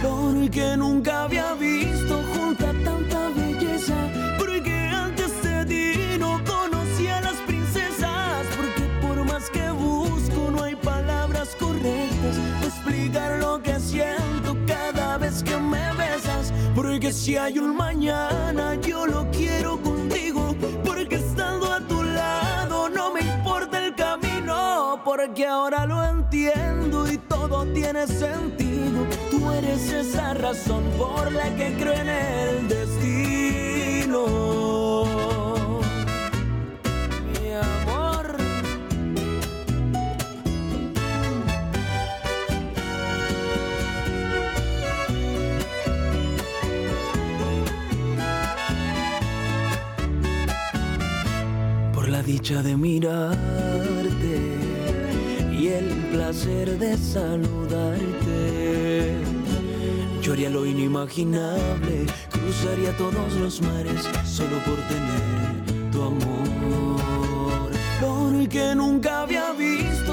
[0.01, 3.95] Porque nunca había visto junta tanta belleza.
[4.37, 8.45] Porque antes de ti no conocía a las princesas.
[8.55, 15.17] Porque por más que busco no hay palabras correctas para explicar lo que siento cada
[15.17, 16.51] vez que me besas.
[16.97, 20.55] Porque si hay un mañana yo lo quiero contigo.
[20.83, 24.99] Porque estando a tu lado no me importa el camino.
[25.05, 29.05] Porque ahora lo entiendo y todo tiene sentido.
[29.29, 34.17] Tú eres esa razón por la que creo en el destino.
[52.17, 54.35] La dicha de mirarte
[55.51, 58.41] y el placer de saludarte.
[60.23, 67.69] Yo haría lo inimaginable, cruzaría todos los mares solo por tener tu amor.
[68.01, 70.06] Porque nunca había visto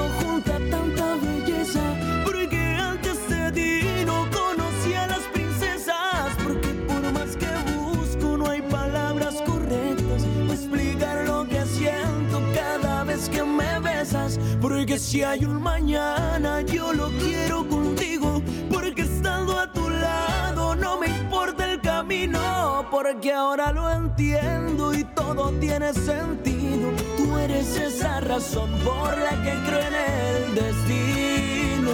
[14.97, 18.41] Si hay un mañana yo lo quiero contigo.
[18.71, 22.87] Porque estando a tu lado no me importa el camino.
[22.89, 26.91] Porque ahora lo entiendo y todo tiene sentido.
[27.17, 31.91] Tú eres esa razón por la que creo en el destino.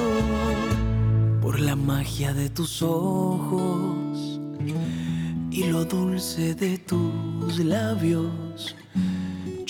[1.41, 4.39] Por la magia de tus ojos
[5.49, 8.50] y lo dulce de tus labios.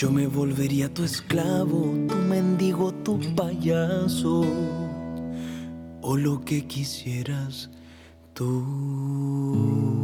[0.01, 4.43] Yo me volvería tu esclavo, tu mendigo, tu payaso,
[6.01, 7.69] o lo que quisieras
[8.33, 10.00] tú.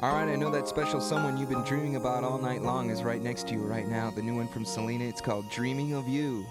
[0.00, 3.02] All right, I know that special someone you've been dreaming about all night long is
[3.02, 4.10] right next to you right now.
[4.10, 6.44] The new one from Selena, it's called Dreaming of You.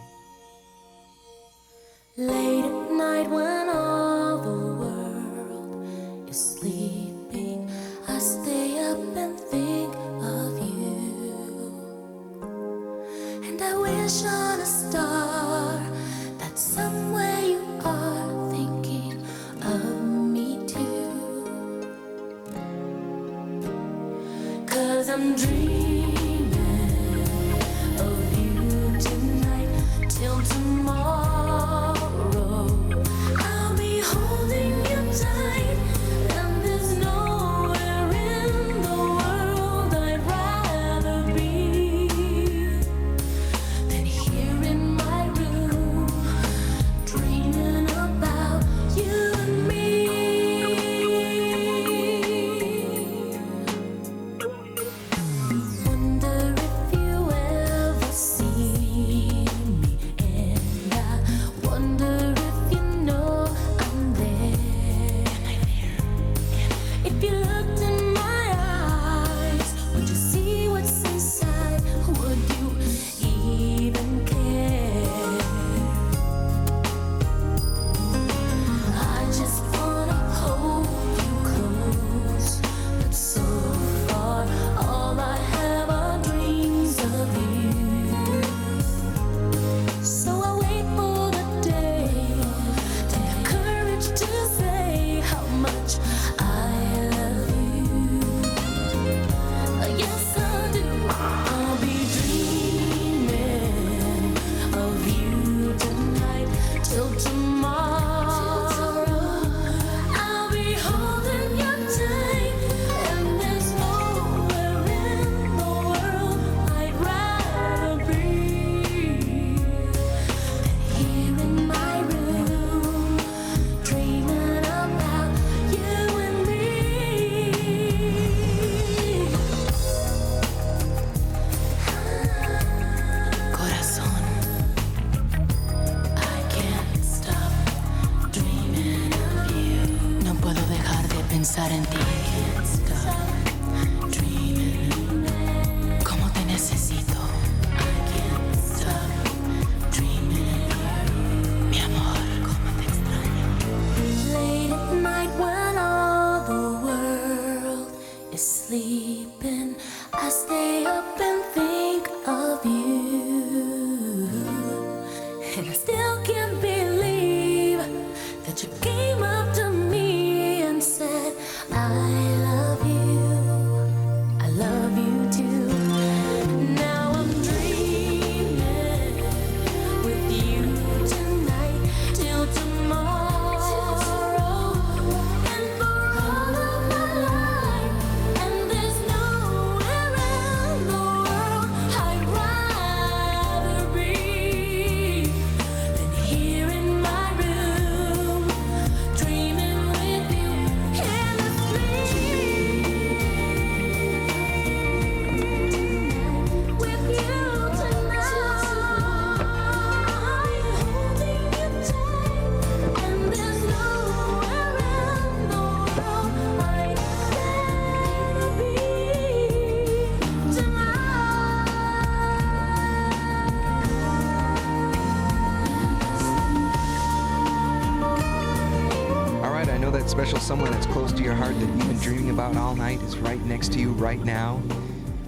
[232.54, 234.62] All night is right next to you right now.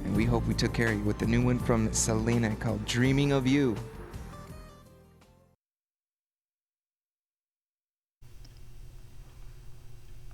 [0.06, 2.86] And we hope we took care of you with the new one from Selena called
[2.86, 3.76] Dreaming of You.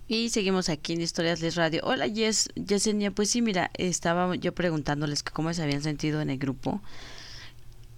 [0.07, 1.81] Y seguimos aquí en Historias Les Radio.
[1.85, 6.37] Hola Yes, Yesenia, pues sí, mira, estaba yo preguntándoles cómo se habían sentido en el
[6.37, 6.81] grupo,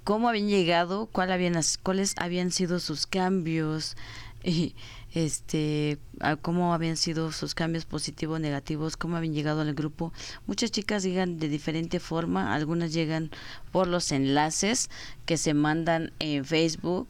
[0.03, 3.97] cómo habían llegado, cuáles habían sido sus cambios,
[4.43, 4.75] y
[5.15, 10.11] este, a cómo habían sido sus cambios positivos, negativos, cómo habían llegado al grupo.
[10.45, 13.31] Muchas chicas llegan de diferente forma, algunas llegan
[13.71, 14.89] por los enlaces
[15.25, 17.07] que se mandan en Facebook,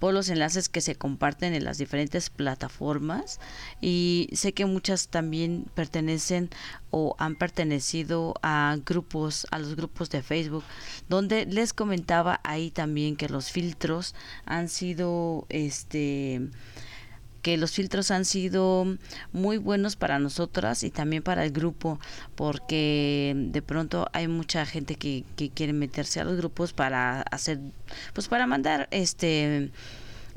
[0.00, 3.38] por los enlaces que se comparten en las diferentes plataformas
[3.80, 6.50] y sé que muchas también pertenecen
[6.90, 10.64] o han pertenecido a grupos, a los grupos de Facebook,
[11.08, 14.14] donde les comentaba ahí también que los filtros
[14.44, 16.50] han sido este
[17.44, 18.96] que los filtros han sido
[19.32, 22.00] muy buenos para nosotras y también para el grupo
[22.36, 27.58] porque de pronto hay mucha gente que, que quiere meterse a los grupos para hacer
[28.14, 29.70] pues para mandar este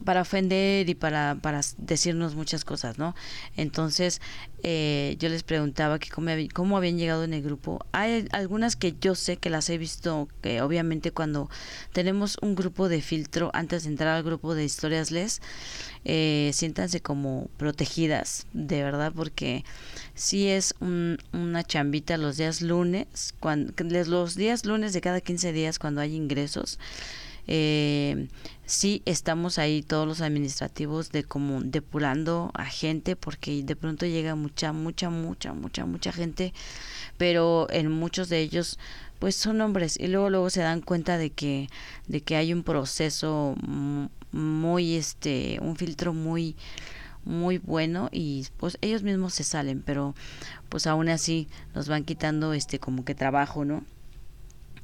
[0.04, 3.16] para ofender y para, para decirnos muchas cosas, ¿no?
[3.56, 4.22] Entonces,
[4.64, 7.86] eh, yo les preguntaba que cómo, cómo habían llegado en el grupo.
[7.92, 11.50] Hay algunas que yo sé que las he visto, que obviamente cuando
[11.94, 15.42] tenemos un grupo de filtro, antes de entrar al grupo de historias les,
[16.06, 19.64] eh, siéntanse como protegidas, de verdad, porque
[20.16, 23.74] sí es un- una chambita los días lunes, cuando,
[24.08, 26.80] los días lunes de cada 15 días cuando hay ingresos,
[27.48, 28.28] eh,
[28.68, 34.36] sí estamos ahí todos los administrativos de como depurando a gente porque de pronto llega
[34.36, 36.54] mucha mucha mucha mucha mucha gente
[37.18, 38.78] pero en muchos de ellos
[39.20, 39.98] pues son hombres.
[40.00, 41.70] Y luego luego se dan cuenta de que
[42.08, 46.56] de que hay un proceso mu- muy este un filtro muy
[47.26, 50.14] muy bueno y pues ellos mismos se salen pero
[50.70, 53.84] pues aún así nos van quitando este como que trabajo no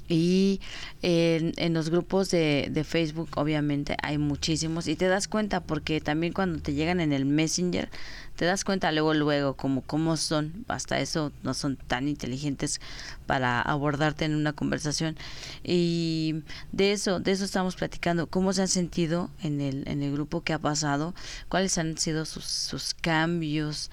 [0.07, 0.59] y
[1.01, 4.87] en, en los grupos de, de Facebook obviamente hay muchísimos.
[4.87, 7.89] Y te das cuenta porque también cuando te llegan en el Messenger
[8.35, 10.65] te das cuenta luego luego como cómo son.
[10.67, 12.81] Hasta eso no son tan inteligentes
[13.25, 15.15] para abordarte en una conversación.
[15.63, 18.27] Y de eso de eso estamos platicando.
[18.27, 21.13] Cómo se han sentido en el en el grupo que ha pasado
[21.47, 23.91] cuáles han sido sus, sus cambios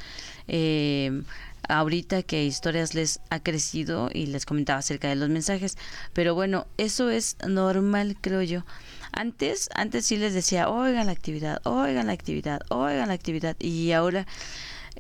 [0.49, 1.23] eh,
[1.71, 5.77] ahorita que historias les ha crecido y les comentaba acerca de los mensajes
[6.13, 8.65] pero bueno eso es normal creo yo.
[9.13, 13.93] Antes antes sí les decía oigan la actividad oigan la actividad oigan la actividad y
[13.93, 14.27] ahora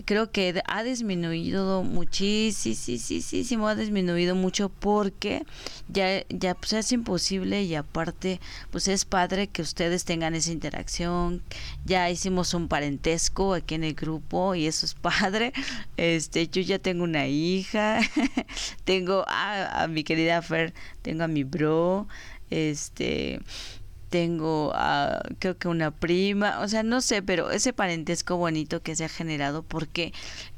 [0.04, 5.44] creo que ha disminuido muchísimo, ha disminuido mucho porque
[5.88, 8.40] ya, ya pues es imposible y aparte
[8.70, 11.42] pues es padre que ustedes tengan esa interacción,
[11.84, 15.52] ya hicimos un parentesco aquí en el grupo y eso es padre,
[15.96, 18.00] este yo ya tengo una hija,
[18.84, 22.08] tengo a, a mi querida Fer, tengo a mi bro,
[22.50, 23.40] este
[24.10, 28.96] tengo a, creo que una prima, o sea, no sé, pero ese parentesco bonito que
[28.96, 30.12] se ha generado porque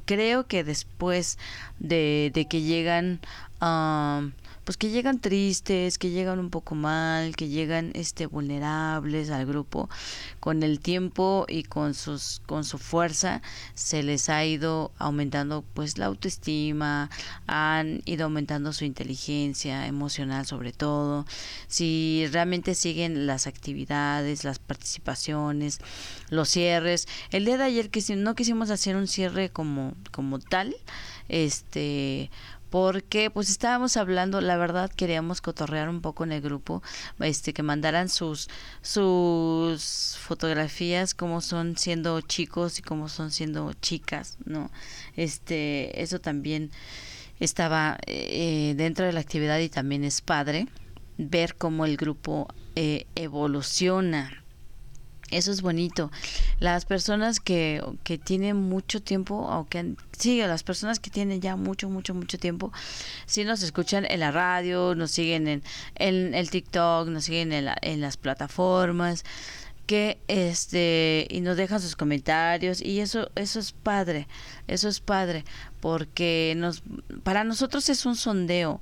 [0.06, 1.38] creo que después
[1.78, 3.20] de, de que llegan
[3.60, 4.32] um,
[4.64, 9.88] pues que llegan tristes, que llegan un poco mal, que llegan este vulnerables al grupo,
[10.40, 13.42] con el tiempo y con sus con su fuerza
[13.74, 17.10] se les ha ido aumentando pues la autoestima,
[17.46, 21.26] han ido aumentando su inteligencia emocional sobre todo.
[21.68, 25.78] Si realmente siguen las actividades, las participaciones,
[26.30, 27.08] los cierres.
[27.30, 30.74] El día de ayer que no quisimos hacer un cierre como como tal,
[31.28, 32.30] este
[32.72, 36.82] porque pues estábamos hablando, la verdad queríamos cotorrear un poco en el grupo,
[37.20, 38.48] este que mandaran sus
[38.80, 44.70] sus fotografías como son siendo chicos y como son siendo chicas, ¿no?
[45.16, 46.70] Este, eso también
[47.40, 50.66] estaba eh, dentro de la actividad y también es padre
[51.18, 54.41] ver cómo el grupo eh, evoluciona
[55.32, 56.10] eso es bonito.
[56.60, 61.56] Las personas que, que tienen mucho tiempo, o que sí, las personas que tienen ya
[61.56, 62.72] mucho, mucho, mucho tiempo,
[63.26, 65.62] sí nos escuchan en la radio, nos siguen en,
[65.96, 69.24] en el TikTok, nos siguen en, la, en las plataformas
[69.86, 74.28] que este y nos dejan sus comentarios y eso eso es padre
[74.68, 75.44] eso es padre
[75.80, 76.82] porque nos
[77.24, 78.80] para nosotros es un sondeo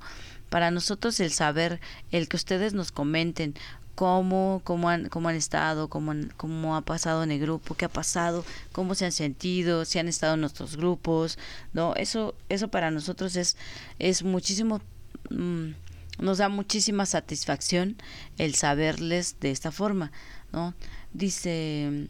[0.49, 1.79] para nosotros el saber
[2.11, 3.55] el que ustedes nos comenten
[3.95, 7.89] cómo, cómo, han, cómo han estado, cómo, cómo ha pasado en el grupo, qué ha
[7.89, 11.37] pasado, cómo se han sentido, si han estado en nuestros grupos,
[11.73, 11.95] ¿no?
[11.95, 13.57] Eso, eso para nosotros es,
[13.99, 14.81] es muchísimo,
[15.29, 15.71] mm,
[16.19, 17.97] nos da muchísima satisfacción
[18.37, 20.11] el saberles de esta forma,
[20.51, 20.73] ¿no?
[21.13, 22.07] Dice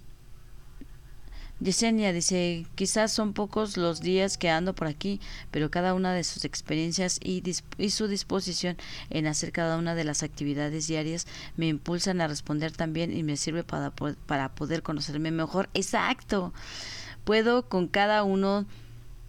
[1.61, 5.21] Yesenia dice, quizás son pocos los días que ando por aquí,
[5.51, 7.43] pero cada una de sus experiencias y,
[7.77, 8.77] y, su disposición
[9.11, 11.27] en hacer cada una de las actividades diarias
[11.57, 15.69] me impulsan a responder también y me sirve para, para poder conocerme mejor.
[15.75, 16.51] Exacto.
[17.25, 18.65] Puedo con cada uno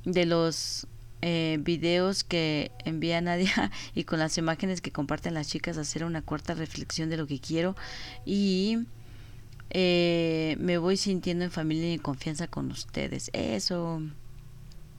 [0.07, 0.87] de los
[1.21, 6.23] eh, videos que envía Nadia y con las imágenes que comparten las chicas hacer una
[6.23, 7.77] corta reflexión de lo que quiero
[8.25, 8.79] y
[9.73, 13.31] eh, me voy sintiendo en familia y en confianza con ustedes.
[13.33, 14.03] Eso,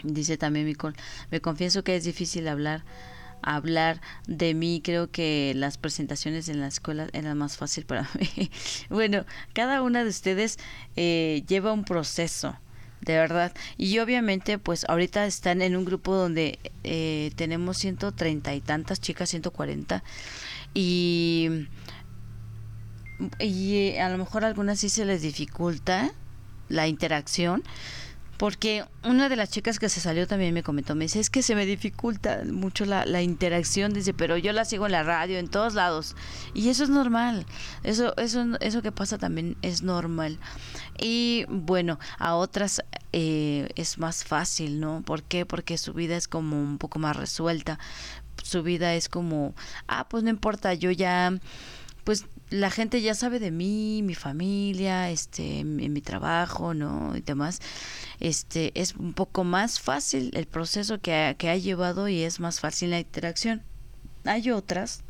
[0.04, 0.96] dice también Micol.
[1.32, 2.84] Me confieso que es difícil hablar
[3.44, 4.82] hablar de mí.
[4.84, 8.50] Creo que las presentaciones en la escuela eran más fácil para mí.
[8.90, 10.58] bueno, cada una de ustedes
[10.96, 12.58] eh, lleva un proceso,
[13.02, 13.54] de verdad.
[13.78, 19.30] Y obviamente, pues ahorita están en un grupo donde eh, tenemos 130 y tantas chicas,
[19.30, 20.04] 140.
[20.74, 21.68] Y
[23.40, 26.12] y a lo mejor a algunas sí se les dificulta
[26.70, 27.64] la interacción
[28.44, 31.42] porque una de las chicas que se salió también me comentó, me dice, es que
[31.42, 35.38] se me dificulta mucho la, la, interacción, dice, pero yo la sigo en la radio,
[35.38, 36.16] en todos lados,
[36.54, 37.46] y eso es normal,
[37.84, 40.40] eso, eso, eso que pasa también es normal.
[41.00, 42.82] Y bueno, a otras
[43.14, 45.04] eh, es más fácil, ¿no?
[45.04, 45.46] ¿Por qué?
[45.46, 47.80] Porque su vida es como un poco más resuelta,
[48.44, 49.54] su vida es como,
[49.88, 51.32] ah, pues no importa, yo ya,
[52.04, 57.18] pues la gente ya sabe de mí, mi familia, este, en mi trabajo, ¿no?
[57.18, 57.60] Y demás.
[58.20, 62.40] Este, es un poco más fácil el proceso que ha, que ha llevado y es
[62.40, 63.64] más fácil la interacción.
[64.24, 65.02] Hay otras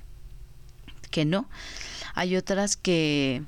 [1.11, 1.49] que no.
[2.15, 3.44] Hay otras que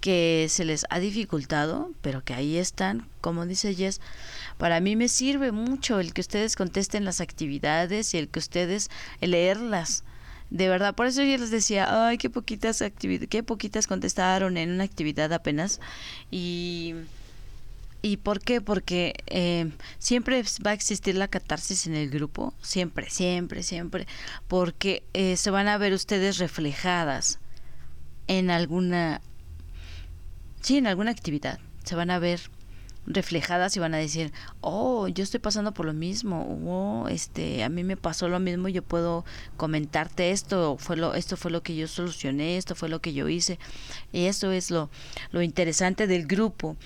[0.00, 4.00] que se les ha dificultado, pero que ahí están, como dice Jess,
[4.56, 8.88] para mí me sirve mucho el que ustedes contesten las actividades y el que ustedes
[9.20, 10.04] leerlas
[10.50, 14.84] de verdad, por eso yo les decía, ay, qué poquitas qué poquitas contestaron en una
[14.84, 15.80] actividad apenas.
[16.30, 16.94] Y,
[18.02, 18.60] ¿Y por qué?
[18.60, 24.06] Porque eh, siempre va a existir la catarsis en el grupo, siempre, siempre, siempre,
[24.46, 27.40] porque eh, se van a ver ustedes reflejadas
[28.28, 29.20] en alguna,
[30.60, 32.40] sí, en alguna actividad, se van a ver
[33.06, 37.68] reflejadas y van a decir, oh, yo estoy pasando por lo mismo, oh, este, a
[37.68, 39.24] mí me pasó lo mismo, yo puedo
[39.56, 43.28] comentarte esto, fue lo, esto fue lo que yo solucioné, esto fue lo que yo
[43.28, 43.58] hice,
[44.12, 44.90] y eso es lo,
[45.30, 46.76] lo interesante del grupo.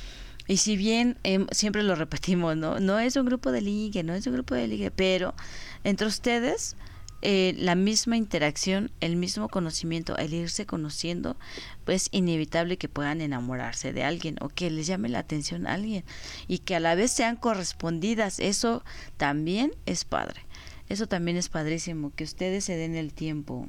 [0.47, 2.81] Y si bien em, siempre lo repetimos, ¿no?
[2.81, 5.35] No es un grupo de ligue, no es un grupo de ligue, pero
[5.85, 6.77] entre ustedes
[7.23, 11.37] eh, la misma interacción, el mismo conocimiento, el irse conociendo,
[11.85, 16.05] pues inevitable que puedan enamorarse de alguien o que les llame la atención a alguien
[16.49, 18.39] y que a la vez sean correspondidas.
[18.39, 18.83] Eso
[19.19, 20.41] también es padre.
[20.89, 23.69] Eso también es padrísimo, que ustedes se den el tiempo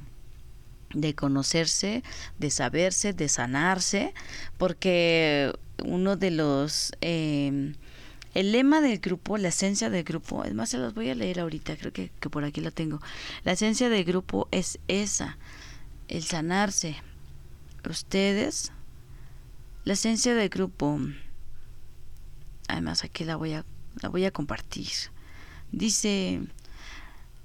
[0.94, 2.02] de conocerse,
[2.38, 4.14] de saberse, de sanarse,
[4.56, 5.52] porque
[5.84, 6.92] uno de los...
[7.00, 7.74] Eh,
[8.34, 11.40] el lema del grupo, la esencia del grupo, es más, se los voy a leer
[11.40, 13.00] ahorita, creo que, que por aquí la tengo.
[13.44, 15.38] La esencia del grupo es esa,
[16.08, 16.96] el sanarse.
[17.88, 18.72] Ustedes,
[19.84, 21.00] la esencia del grupo,
[22.68, 23.64] además aquí la voy a,
[24.00, 24.88] la voy a compartir.
[25.72, 26.42] Dice,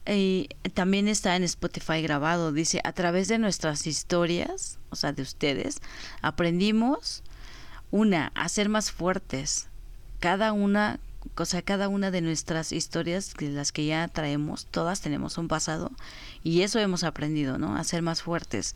[0.05, 2.51] y también está en Spotify grabado.
[2.51, 5.81] Dice, a través de nuestras historias, o sea, de ustedes,
[6.21, 7.23] aprendimos
[7.91, 9.69] una, a ser más fuertes.
[10.19, 10.99] Cada una,
[11.37, 15.91] o sea, cada una de nuestras historias, las que ya traemos, todas tenemos un pasado
[16.43, 17.75] y eso hemos aprendido, ¿no?
[17.75, 18.75] A ser más fuertes.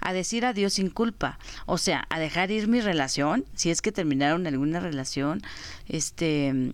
[0.00, 3.92] A decir adiós sin culpa, o sea, a dejar ir mi relación, si es que
[3.92, 5.42] terminaron alguna relación,
[5.88, 6.72] este,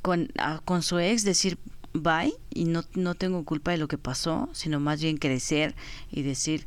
[0.00, 1.58] con, a- con su ex, decir
[1.94, 5.74] bye y no, no tengo culpa de lo que pasó, sino más bien crecer
[6.10, 6.66] y decir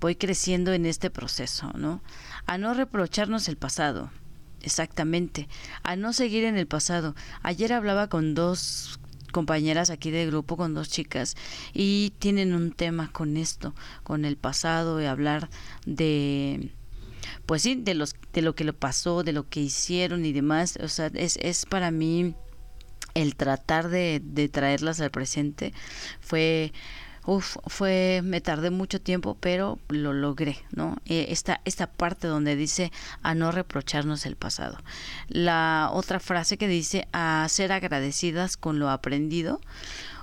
[0.00, 2.00] voy creciendo en este proceso, ¿no?
[2.46, 4.10] A no reprocharnos el pasado,
[4.62, 5.48] exactamente,
[5.82, 7.14] a no seguir en el pasado.
[7.42, 8.98] Ayer hablaba con dos
[9.32, 11.36] compañeras aquí de grupo, con dos chicas,
[11.72, 15.48] y tienen un tema con esto, con el pasado y hablar
[15.86, 16.72] de
[17.46, 20.78] pues sí, de los de lo que le pasó, de lo que hicieron y demás,
[20.82, 22.34] o sea, es, es para mí
[23.14, 25.72] el tratar de, de traerlas al presente
[26.20, 26.72] fue
[27.26, 32.56] uf, fue me tardé mucho tiempo pero lo logré no Eh, esta esta parte donde
[32.56, 32.92] dice
[33.22, 34.78] a no reprocharnos el pasado.
[35.28, 39.60] La otra frase que dice a ser agradecidas con lo aprendido.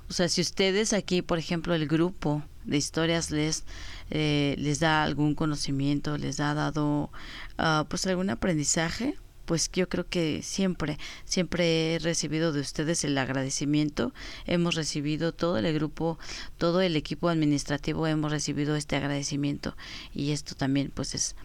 [0.09, 3.63] O sea si ustedes aquí por ejemplo el grupo de historias les
[4.09, 7.11] eh, les da algún conocimiento les ha dado
[7.57, 9.15] ah, pues algún aprendizaje
[9.49, 14.13] pues yo creo que siempre, siempre he recibido de ustedes el agradecimiento.
[14.45, 16.19] Hemos recibido todo el grupo,
[16.59, 19.75] todo el equipo administrativo hemos recibido este agradecimiento
[20.13, 21.35] y esto también pues es,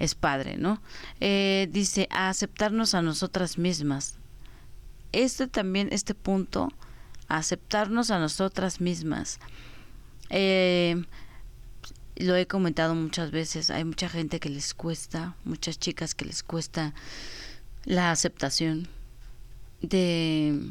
[0.00, 0.82] es padre, ¿no?
[1.20, 4.16] Eh, dice, a aceptarnos a nosotras mismas.
[5.12, 6.68] Este también, este punto,
[7.28, 9.38] aceptarnos a nosotras mismas.
[10.30, 11.00] Eh,
[12.16, 16.42] lo he comentado muchas veces, hay mucha gente que les cuesta, muchas chicas que les
[16.42, 16.92] cuesta
[17.84, 18.88] la aceptación
[19.80, 20.70] de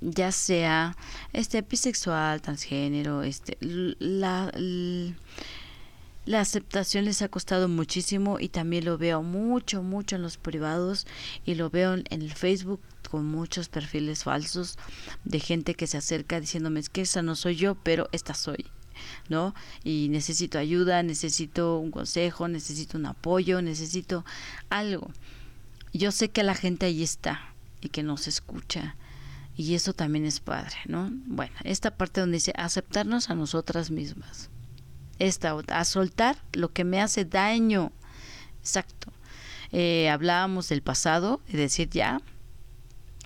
[0.00, 0.96] ya sea
[1.32, 4.52] este bisexual, transgénero, este la
[6.26, 11.06] la aceptación les ha costado muchísimo y también lo veo mucho, mucho en los privados
[11.44, 12.80] y lo veo en el Facebook
[13.10, 14.78] con muchos perfiles falsos
[15.24, 18.64] de gente que se acerca diciéndome es que esa no soy yo, pero esta soy.
[19.28, 19.54] ¿no?
[19.82, 24.24] Y necesito ayuda, necesito un consejo, necesito un apoyo, necesito
[24.70, 25.10] algo.
[25.94, 27.40] Yo sé que la gente ahí está
[27.80, 28.96] y que nos escucha
[29.56, 31.08] y eso también es padre, ¿no?
[31.26, 34.50] Bueno, esta parte donde dice aceptarnos a nosotras mismas.
[35.20, 37.92] Esta, a soltar lo que me hace daño.
[38.60, 39.12] Exacto.
[39.70, 42.20] Eh, hablábamos del pasado y decir ya,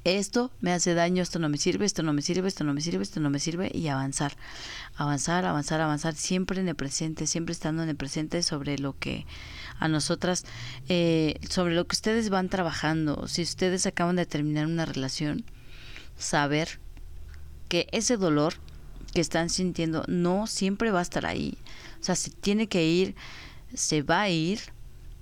[0.05, 2.81] esto me hace daño, esto no me sirve, esto no me sirve, esto no me
[2.83, 4.37] sirve, esto no me sirve y avanzar,
[4.97, 9.27] avanzar, avanzar, avanzar, siempre en el presente, siempre estando en el presente sobre lo que
[9.79, 10.45] a nosotras,
[10.89, 13.29] eh, sobre lo que ustedes van trabajando.
[13.29, 15.45] Si ustedes acaban de terminar una relación,
[16.17, 16.81] saber
[17.69, 18.55] que ese dolor
[19.15, 21.57] que están sintiendo no siempre va a estar ahí.
[22.01, 23.15] O sea, se tiene que ir,
[23.75, 24.61] se va a ir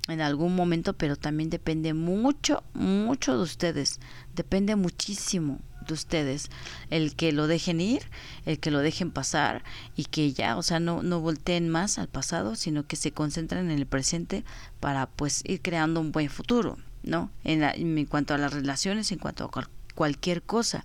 [0.09, 4.01] en algún momento, pero también depende mucho, mucho de ustedes.
[4.35, 6.51] Depende muchísimo de ustedes.
[6.91, 8.03] El que lo dejen ir,
[8.45, 9.63] el que lo dejen pasar
[9.97, 13.71] y que ya, o sea, no, no volteen más al pasado, sino que se concentren
[13.71, 14.45] en el presente
[14.81, 17.31] para pues ir creando un buen futuro, ¿no?
[17.45, 20.85] En, la- en cuanto a las relaciones, en cuanto a cual- cualquier cosa.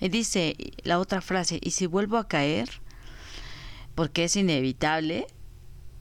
[0.00, 2.68] Y dice la otra frase, y si vuelvo a caer,
[3.94, 5.26] porque es inevitable,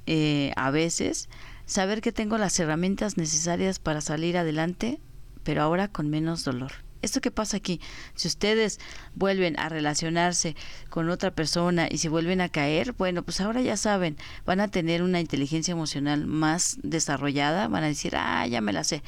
[0.05, 1.29] eh, a veces,
[1.65, 4.99] saber que tengo las herramientas necesarias para salir adelante,
[5.43, 6.71] pero ahora con menos dolor.
[7.01, 7.81] Esto que pasa aquí,
[8.15, 8.79] si ustedes
[9.15, 10.55] vuelven a relacionarse
[10.89, 14.67] con otra persona y si vuelven a caer, bueno, pues ahora ya saben, van a
[14.67, 19.03] tener una inteligencia emocional más desarrollada, van a decir, ah, ya me la sé.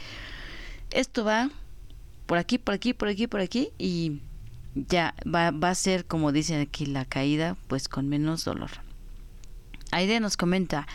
[0.92, 1.50] Esto va
[2.26, 4.22] por aquí, por aquí, por aquí, por aquí y
[4.76, 8.72] ya va, va a ser, como dicen aquí, la caída, pues con menos dolor.
[9.92, 10.88] Aide nos comenta,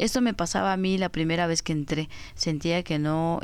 [0.00, 3.40] esto me pasaba a mí la primera vez que entré, sentía que no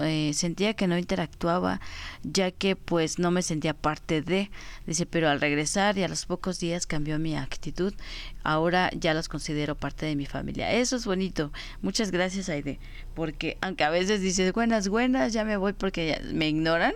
[0.00, 1.80] eh, sentía que no interactuaba,
[2.22, 4.50] ya que pues no me sentía parte de,
[4.86, 7.94] dice, pero al regresar y a los pocos días cambió mi actitud,
[8.42, 10.72] ahora ya los considero parte de mi familia.
[10.72, 11.52] Eso es bonito.
[11.82, 12.78] Muchas gracias Aide,
[13.14, 16.94] porque aunque a veces dices, buenas, buenas, ya me voy porque me ignoran,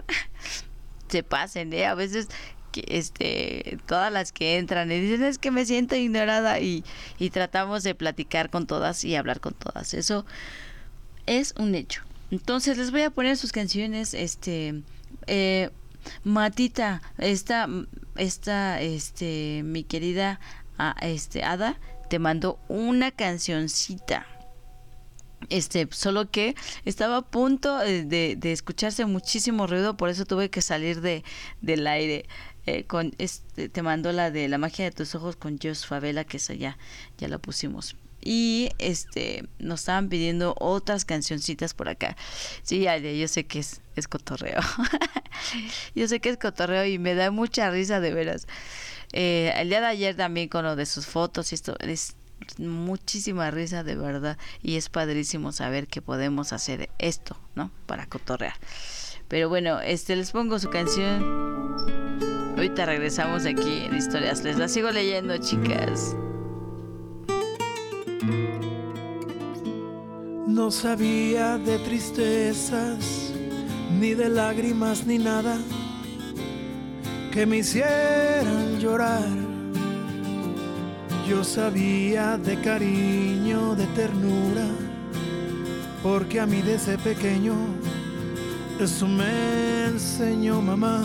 [1.09, 1.87] se pasen, ¿eh?
[1.87, 2.29] A veces
[2.75, 6.85] este todas las que entran y dicen es que me siento ignorada y,
[7.19, 9.95] y tratamos de platicar con todas y hablar con todas.
[9.95, 10.25] Eso
[11.27, 12.03] es un hecho.
[12.31, 14.83] Entonces les voy a poner sus canciones, este
[15.27, 15.71] eh,
[16.25, 17.69] Matita, esta,
[18.17, 20.41] esta, este, mi querida
[20.79, 21.79] ah, este, Ada,
[22.09, 24.27] te mandó una cancioncita.
[25.51, 30.51] Este, solo que estaba a punto eh, de, de escucharse muchísimo ruido, por eso tuve
[30.51, 31.23] que salir de,
[31.61, 32.27] del aire.
[32.69, 36.25] Eh, con este, te mando la de la magia de tus ojos con Jos Favela,
[36.25, 36.77] que esa ya,
[37.17, 37.97] ya la pusimos.
[38.21, 42.15] Y este nos estaban pidiendo otras cancioncitas por acá.
[42.63, 44.61] Sí, ya, yo sé que es, es cotorreo.
[45.95, 48.47] yo sé que es cotorreo y me da mucha risa de veras.
[49.15, 52.17] Eh, el día de ayer también con lo de sus fotos y esto es
[52.59, 57.71] muchísima risa de verdad y es padrísimo saber que podemos hacer esto, ¿no?
[57.87, 58.57] Para cotorrear.
[59.27, 61.98] Pero bueno, este les pongo su canción.
[62.59, 64.43] Ahorita regresamos aquí en historias.
[64.43, 66.17] Les la sigo leyendo, chicas.
[70.45, 73.33] No sabía de tristezas,
[74.01, 75.57] ni de lágrimas, ni nada
[77.33, 79.29] que me hicieran llorar.
[81.29, 84.67] Yo sabía de cariño, de ternura,
[86.03, 87.55] porque a mí desde pequeño
[88.81, 91.05] eso me enseñó mamá.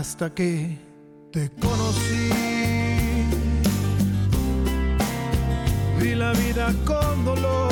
[0.00, 0.78] Hasta que
[1.30, 2.30] te conocí.
[6.00, 7.70] Vi la vida con dolor.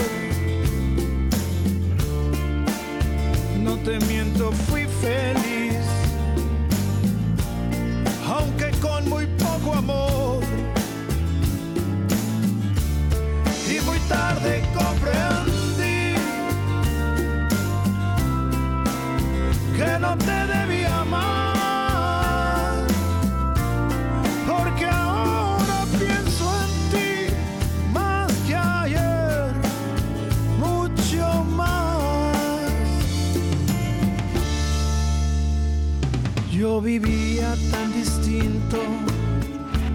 [3.64, 4.77] No te miento, fui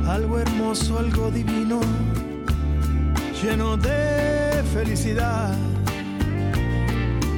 [0.08, 1.80] algo hermoso, algo divino,
[3.42, 5.58] lleno de felicidad.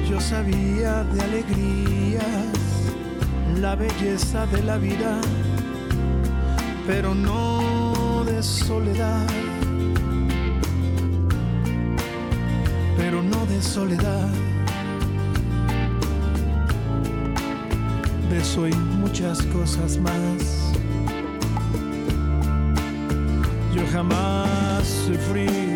[0.08, 2.46] Yo sabía de alegrías,
[3.60, 5.18] la belleza de la vida,
[6.86, 9.26] pero no de soledad.
[12.96, 14.28] Pero no de soledad.
[18.30, 20.35] De eso y muchas cosas más.
[23.96, 25.75] Jamás sufrí.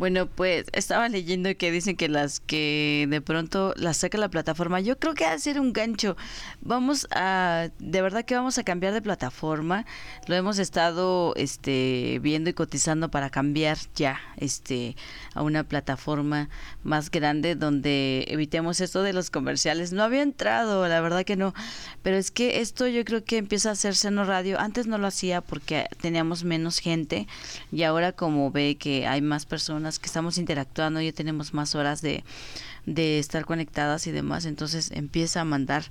[0.00, 4.80] Bueno, pues estaba leyendo que dicen que las que de pronto las saca la plataforma,
[4.80, 6.16] yo creo que va a ser un gancho.
[6.62, 9.84] Vamos a, de verdad que vamos a cambiar de plataforma.
[10.26, 14.96] Lo hemos estado este viendo y cotizando para cambiar ya este
[15.34, 16.48] a una plataforma
[16.82, 19.92] más grande donde evitemos esto de los comerciales.
[19.92, 21.52] No había entrado, la verdad que no,
[22.02, 24.58] pero es que esto yo creo que empieza a hacer seno radio.
[24.58, 27.28] Antes no lo hacía porque teníamos menos gente
[27.70, 32.02] y ahora como ve que hay más personas que estamos interactuando, ya tenemos más horas
[32.02, 32.24] de,
[32.86, 35.84] de estar conectadas y demás, entonces empieza a mandar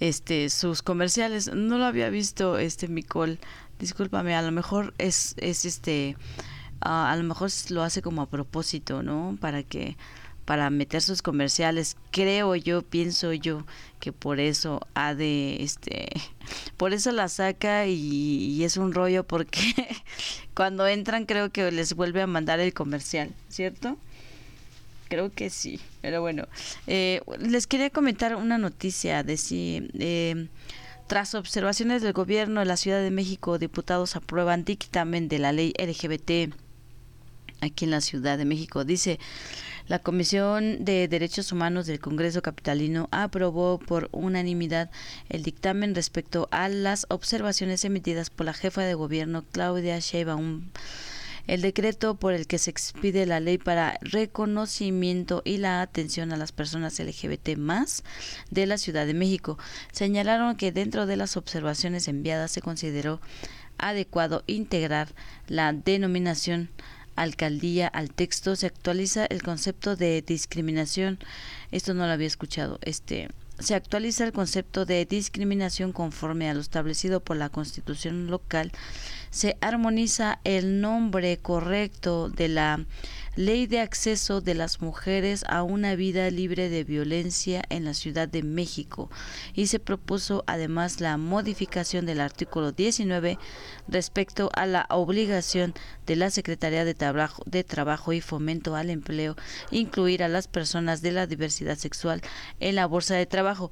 [0.00, 1.52] este sus comerciales.
[1.54, 3.38] No lo había visto este Micol.
[3.78, 6.16] Discúlpame, a lo mejor es es este
[6.80, 9.36] ah, a lo mejor lo hace como a propósito, ¿no?
[9.40, 9.96] Para que
[10.44, 11.96] para meter sus comerciales.
[12.10, 13.64] Creo yo, pienso yo
[14.00, 16.08] que por eso ha de, este,
[16.76, 19.74] por eso la saca y, es un rollo porque
[20.54, 23.96] cuando entran creo que les vuelve a mandar el comercial, ¿cierto?
[25.08, 26.46] Creo que sí, pero bueno.
[26.86, 29.90] Eh, les quería comentar una noticia de si...
[29.98, 30.48] Eh,
[31.06, 35.74] tras observaciones del gobierno de la Ciudad de México, diputados aprueban dictamen de la ley
[35.78, 36.54] LGBT
[37.60, 38.84] aquí en la Ciudad de México.
[38.84, 39.18] Dice,
[39.88, 44.90] la Comisión de Derechos Humanos del Congreso Capitalino aprobó por unanimidad
[45.28, 50.70] el dictamen respecto a las observaciones emitidas por la jefa de gobierno Claudia Sheinbaum
[51.46, 56.36] el decreto por el que se expide la ley para reconocimiento y la atención a
[56.36, 58.04] las personas LGBT más
[58.50, 59.58] de la Ciudad de México.
[59.90, 63.20] Señalaron que dentro de las observaciones enviadas se consideró
[63.78, 65.08] adecuado integrar
[65.48, 66.70] la denominación
[67.16, 71.18] alcaldía al texto se actualiza el concepto de discriminación.
[71.70, 72.78] Esto no lo había escuchado.
[72.82, 73.28] Este
[73.58, 78.72] se actualiza el concepto de discriminación conforme a lo establecido por la Constitución local,
[79.32, 82.84] se armoniza el nombre correcto de la
[83.34, 88.28] Ley de Acceso de las Mujeres a una vida libre de violencia en la Ciudad
[88.28, 89.10] de México
[89.54, 93.38] y se propuso además la modificación del artículo 19
[93.88, 95.72] respecto a la obligación
[96.04, 99.34] de la Secretaría de Trabajo, de Trabajo y Fomento al Empleo
[99.70, 102.20] incluir a las personas de la diversidad sexual
[102.60, 103.70] en la bolsa de trabajo.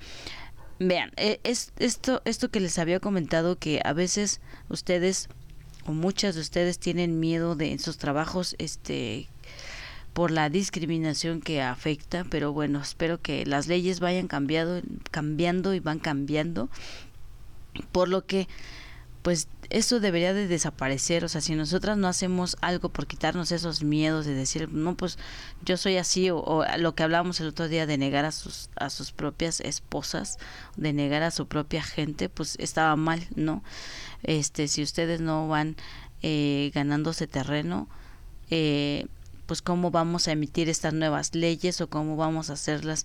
[0.78, 5.28] Vean, eh, es esto, esto que les había comentado que a veces ustedes
[5.86, 9.28] o muchas de ustedes tienen miedo de en sus trabajos este
[10.12, 15.80] por la discriminación que afecta, pero bueno, espero que las leyes vayan cambiando, cambiando y
[15.80, 16.68] van cambiando,
[17.92, 18.48] por lo que
[19.22, 23.84] pues eso debería de desaparecer, o sea, si nosotras no hacemos algo por quitarnos esos
[23.84, 25.18] miedos de decir, no, pues
[25.64, 28.90] yo soy así, o, lo que hablábamos el otro día de negar a sus, a
[28.90, 30.38] sus propias esposas,
[30.76, 33.62] de negar a su propia gente, pues estaba mal, ¿no?
[34.22, 35.76] Este, si ustedes no van
[36.22, 37.88] eh, ganándose terreno,
[38.50, 39.06] eh,
[39.46, 43.04] pues cómo vamos a emitir estas nuevas leyes o cómo vamos a hacerlas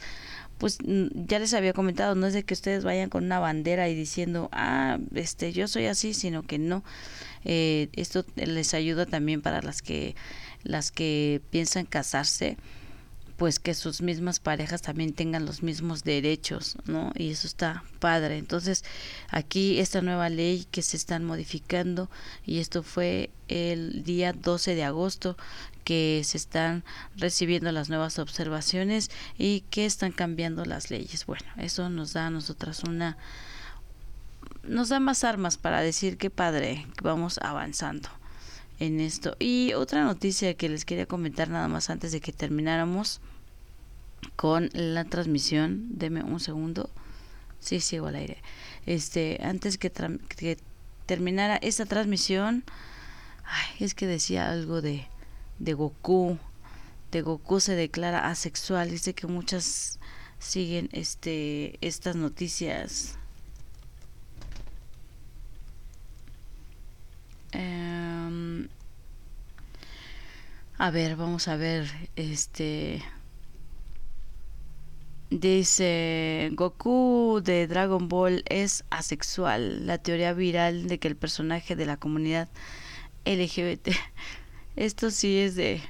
[0.58, 3.96] pues ya les había comentado, no es de que ustedes vayan con una bandera y
[3.96, 6.84] diciendo, ah, este, yo soy así, sino que no.
[7.44, 10.16] Eh, esto les ayuda también para las que,
[10.64, 12.58] las que piensan casarse,
[13.38, 17.12] pues que sus mismas parejas también tengan los mismos derechos, ¿no?
[17.16, 18.38] Y eso está padre.
[18.38, 18.84] Entonces,
[19.30, 22.10] aquí esta nueva ley que se están modificando
[22.46, 25.38] y esto fue el día 12 de agosto
[25.84, 26.84] que se están
[27.16, 31.26] recibiendo las nuevas observaciones y que están cambiando las leyes.
[31.26, 33.18] Bueno, eso nos da a nosotras una
[34.64, 38.10] nos da más armas para decir que padre, vamos avanzando
[38.80, 39.36] en esto.
[39.40, 43.22] Y otra noticia que les quería comentar nada más antes de que termináramos
[44.36, 46.90] con la transmisión, deme un segundo.
[47.60, 48.38] Sí, sigo al aire.
[48.86, 49.90] Este, antes que,
[51.06, 52.64] terminara esta transmisión,
[53.44, 55.08] ay, es que decía algo de
[55.60, 56.38] de Goku.
[57.12, 58.90] De Goku se declara asexual.
[58.90, 60.00] Dice que muchas
[60.40, 63.18] siguen este estas noticias.
[67.56, 68.68] Em,
[70.78, 71.88] a ver, vamos a ver.
[72.16, 73.02] Este.
[75.30, 79.88] Dice Goku de Dragon Ball es asexual.
[79.88, 82.48] La teoría viral de que el personaje de la comunidad
[83.26, 83.90] LGBT
[84.76, 85.82] esto sí es de,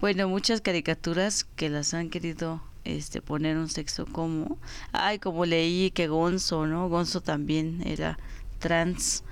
[0.00, 4.58] bueno, muchas caricaturas que las han querido este poner un sexo como,
[4.92, 6.88] ay, como leí que Gonzo, ¿no?
[6.88, 8.16] Gonzo también era
[8.60, 9.24] trans,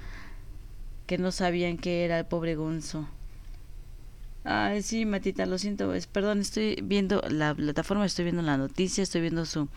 [1.07, 3.09] que no sabían que era el pobre Gonzo.
[4.45, 9.03] Ay, sí, Matita, lo siento, es, perdón, estoy viendo la plataforma, estoy viendo la noticia,
[9.03, 9.69] estoy viendo su,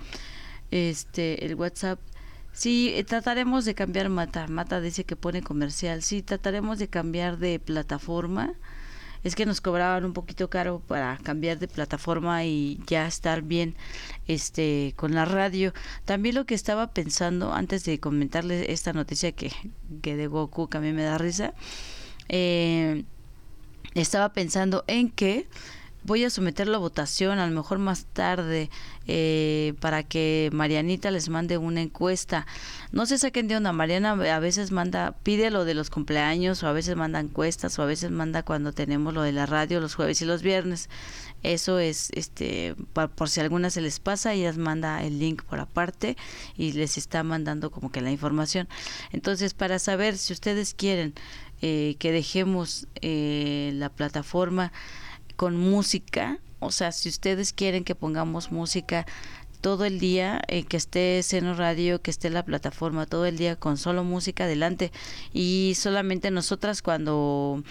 [0.72, 2.00] este, el WhatsApp.
[2.52, 4.48] Sí, eh, trataremos de cambiar Mata.
[4.48, 6.02] Mata dice que pone comercial.
[6.02, 8.56] Sí, trataremos de cambiar de plataforma
[9.28, 13.76] es que nos cobraban un poquito caro para cambiar de plataforma y ya estar bien
[14.28, 15.74] este con la radio.
[16.06, 19.52] También lo que estaba pensando antes de comentarles esta noticia que,
[20.02, 21.54] que de Goku que a me da risa,
[22.30, 23.04] eh,
[23.96, 25.48] estaba pensando en que
[26.08, 28.70] voy a someterlo a votación, a lo mejor más tarde,
[29.08, 32.48] eh, para que Marianita les mande una encuesta.
[32.94, 36.68] No se saquen de onda, Mariana a veces manda, pide lo de los cumpleaños, o
[36.68, 39.96] a veces manda encuestas, o a veces manda cuando tenemos lo de la radio los
[39.96, 40.90] jueves y los viernes.
[41.44, 46.16] Eso es, este, por, si alguna se les pasa, ellas manda el link por aparte
[46.56, 48.70] y les está mandando como que la información.
[49.12, 51.14] Entonces, para saber si ustedes quieren
[51.62, 54.72] eh, que dejemos eh, la plataforma,
[55.38, 59.06] con música, o sea, si ustedes quieren que pongamos música
[59.62, 63.56] todo el día, eh, que esté Seno Radio, que esté la plataforma todo el día
[63.56, 64.92] con solo música adelante.
[65.34, 67.64] Y solamente nosotras cuando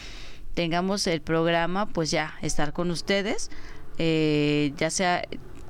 [0.54, 3.50] tengamos el programa, pues ya estar con ustedes,
[3.98, 5.22] eh, ya sea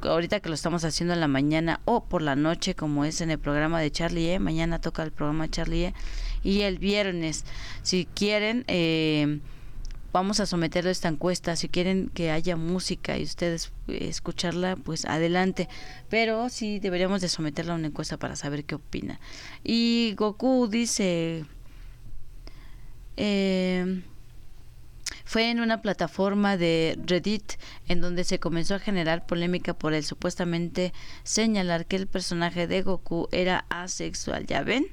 [0.03, 3.31] ahorita que lo estamos haciendo en la mañana o por la noche como es en
[3.31, 5.95] el programa de Charlie E, mañana toca el programa Charlie E
[6.43, 7.45] y el viernes,
[7.83, 9.41] si quieren eh,
[10.17, 11.57] vamos a someterlo a esta encuesta.
[11.57, 15.69] Si quieren que haya música y ustedes eh, escucharla, pues adelante.
[16.09, 19.21] Pero sí deberíamos de someterla a una encuesta para saber qué opina.
[19.63, 21.45] Y Goku dice...
[23.19, 24.03] Eh,
[25.27, 27.53] Fue en una plataforma de Reddit
[27.87, 30.95] en donde se comenzó a generar polémica por el supuestamente
[31.25, 34.47] señalar que el personaje de Goku era asexual.
[34.47, 34.87] ¿Ya ven?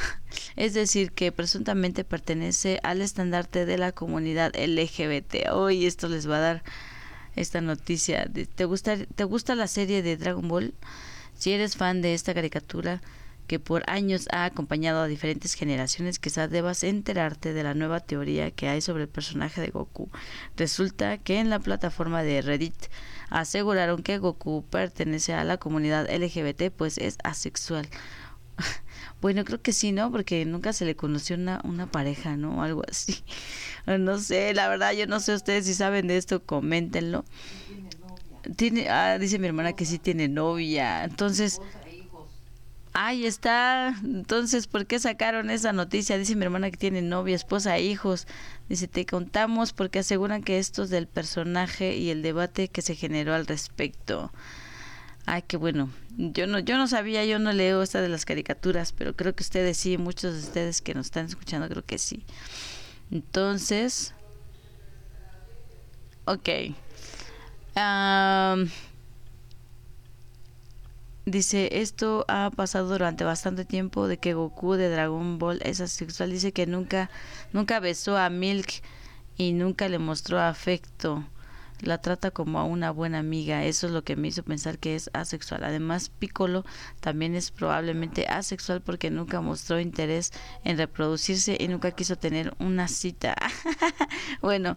[0.56, 5.50] Es decir, que presuntamente pertenece al estandarte de la comunidad LGBT.
[5.52, 6.62] Hoy esto les va a dar
[7.36, 8.28] esta noticia.
[8.54, 10.74] ¿Te gusta, ¿Te gusta la serie de Dragon Ball?
[11.34, 13.00] Si eres fan de esta caricatura
[13.50, 18.52] que por años ha acompañado a diferentes generaciones, quizás debas enterarte de la nueva teoría
[18.52, 20.08] que hay sobre el personaje de Goku.
[20.56, 22.76] Resulta que en la plataforma de Reddit
[23.28, 27.88] aseguraron que Goku pertenece a la comunidad LGBT, pues es asexual.
[29.20, 30.10] Bueno, creo que sí, ¿no?
[30.10, 32.62] Porque nunca se le conoció una, una pareja, ¿no?
[32.62, 33.22] Algo así.
[33.86, 37.24] No sé, la verdad, yo no sé ustedes si saben de esto, coméntenlo.
[38.56, 41.02] Tiene, ah, dice mi hermana que sí tiene novia.
[41.04, 41.60] Entonces,
[42.92, 43.94] ahí está.
[44.04, 46.18] Entonces, ¿por qué sacaron esa noticia?
[46.18, 48.26] Dice mi hermana que tiene novia, esposa, hijos.
[48.68, 52.94] Dice, te contamos porque aseguran que esto es del personaje y el debate que se
[52.94, 54.30] generó al respecto.
[55.26, 55.90] Ay, qué bueno.
[56.16, 59.42] Yo no, yo no sabía, yo no leo esta de las caricaturas, pero creo que
[59.42, 62.24] ustedes sí, muchos de ustedes que nos están escuchando, creo que sí.
[63.10, 64.14] Entonces,
[66.24, 66.48] ok.
[71.26, 76.30] Dice, esto ha pasado durante bastante tiempo de que Goku de Dragon Ball es asexual.
[76.30, 77.10] Dice que nunca,
[77.52, 78.82] nunca besó a Milk
[79.36, 81.24] y nunca le mostró afecto.
[81.82, 83.64] La trata como a una buena amiga.
[83.64, 85.64] Eso es lo que me hizo pensar que es asexual.
[85.64, 86.64] Además, Piccolo
[87.00, 90.32] también es probablemente asexual porque nunca mostró interés
[90.64, 93.36] en reproducirse y nunca quiso tener una cita.
[94.42, 94.76] bueno,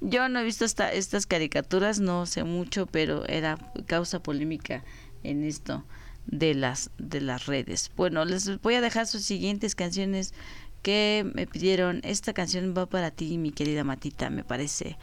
[0.00, 4.84] yo no he visto esta, estas caricaturas, no sé mucho, pero era causa polémica
[5.22, 5.84] en esto
[6.26, 7.90] de las de las redes.
[7.96, 10.34] Bueno, les voy a dejar sus siguientes canciones
[10.82, 12.00] que me pidieron.
[12.04, 14.98] Esta canción va para ti, mi querida Matita, me parece.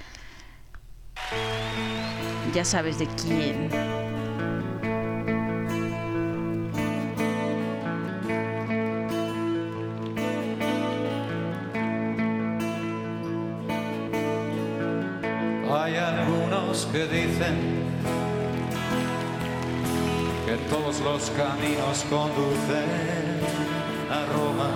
[2.53, 3.69] Ya sabes de quién.
[15.71, 17.55] Hay algunos que dicen
[20.45, 22.89] que todos los caminos conducen
[24.09, 24.71] a Roma.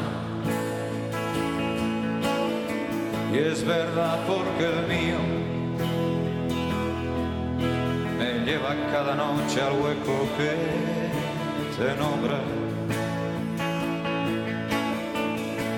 [3.34, 5.18] Y es verdad porque el mío
[8.46, 10.52] lleva cada noche al hueco que
[11.78, 12.40] te nombra.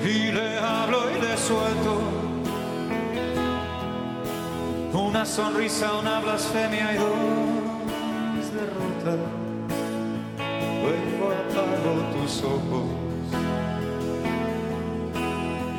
[0.03, 2.01] Y le hablo y le suelto
[4.93, 9.19] una sonrisa, una blasfemia y dos derrotas.
[10.83, 12.87] Luego apago tus ojos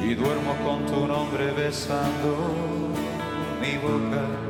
[0.03, 2.37] y duermo con tu nombre besando
[3.61, 4.48] mi boca.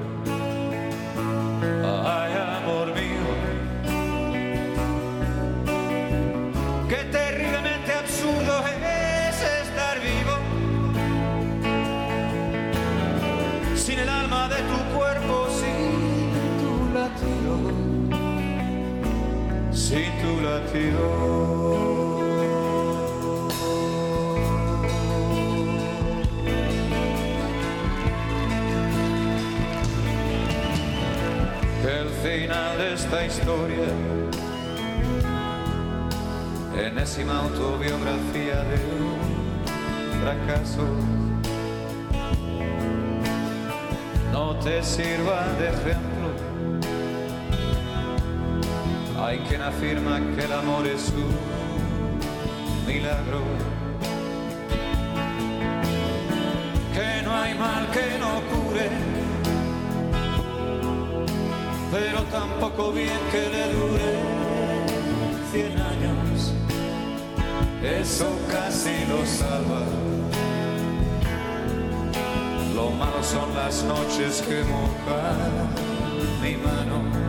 [20.75, 20.89] El
[32.23, 33.89] final de esta historia,
[36.77, 39.19] enésima autobiografía de un
[40.21, 40.85] fracaso.
[44.33, 46.18] no te sirva de ejemplo.
[49.29, 53.43] Hay quien afirma que el amor es un milagro,
[56.95, 58.89] que no hay mal que no cure,
[61.93, 64.11] pero tampoco bien que le dure
[65.53, 66.55] cien años,
[67.85, 69.83] eso casi lo salva.
[72.75, 75.69] Lo malo son las noches que mojan
[76.41, 77.28] mi mano.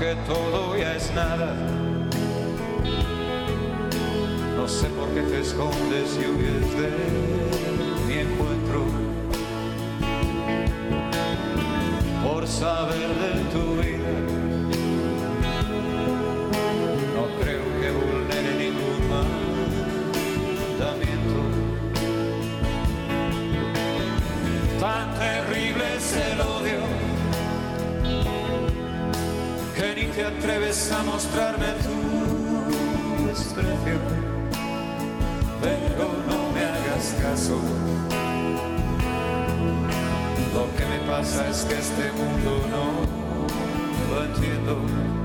[0.00, 1.54] que todo ya es nada.
[4.56, 6.90] No sé por qué te escondes y huyes de
[8.06, 8.86] mi encuentro.
[12.24, 14.29] Por saber de tu vida.
[30.92, 33.98] A mostrarme tu desprecio,
[35.62, 37.60] pero no me hagas caso.
[40.52, 45.19] Lo que me pasa es que este mundo no lo entiendo.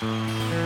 [0.00, 0.57] Mm-hmm.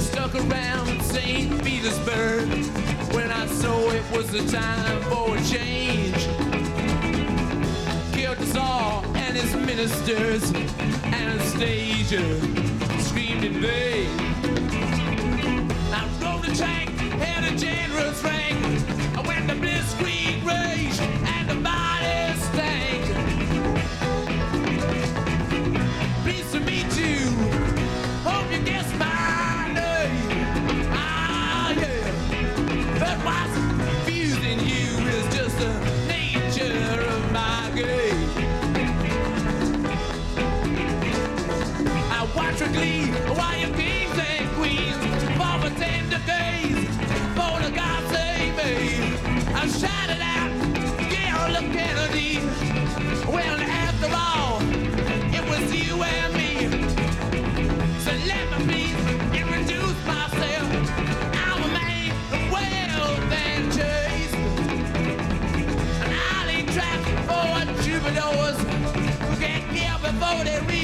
[0.00, 1.62] Stuck around St.
[1.62, 2.48] Petersburg
[3.14, 6.26] when I saw it was the time for a change.
[8.12, 10.52] Killed the Tsar and his ministers,
[11.04, 12.40] Anastasia
[13.00, 14.08] screamed in vain.
[15.92, 16.90] I rode a tank,
[17.20, 18.20] had a generous
[70.34, 70.83] how they.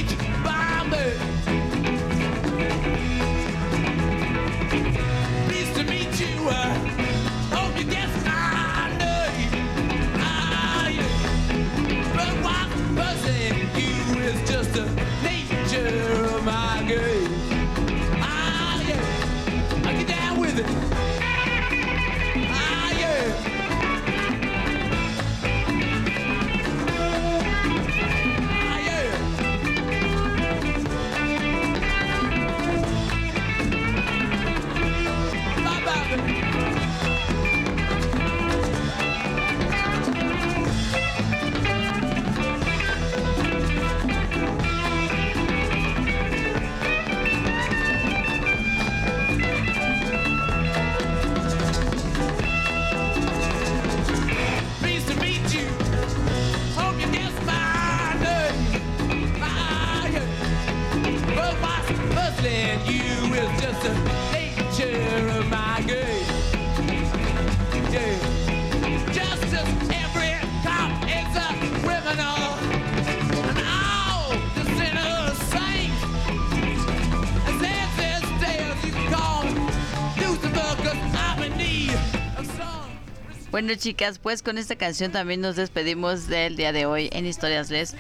[83.61, 87.69] Bueno, chicas, pues con esta canción también nos despedimos del día de hoy en Historias
[87.69, 87.95] Les.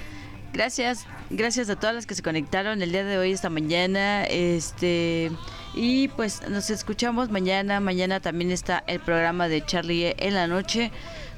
[0.54, 4.24] Gracias, gracias a todas las que se conectaron el día de hoy, esta mañana.
[4.24, 5.30] Este.
[5.74, 7.78] Y pues nos escuchamos mañana.
[7.78, 10.92] Mañana también está el programa de Charlie en la noche.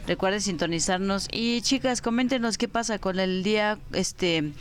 [0.06, 1.26] Recuerden sintonizarnos.
[1.32, 3.80] Y chicas, coméntenos qué pasa con el día.
[3.92, 4.52] Este.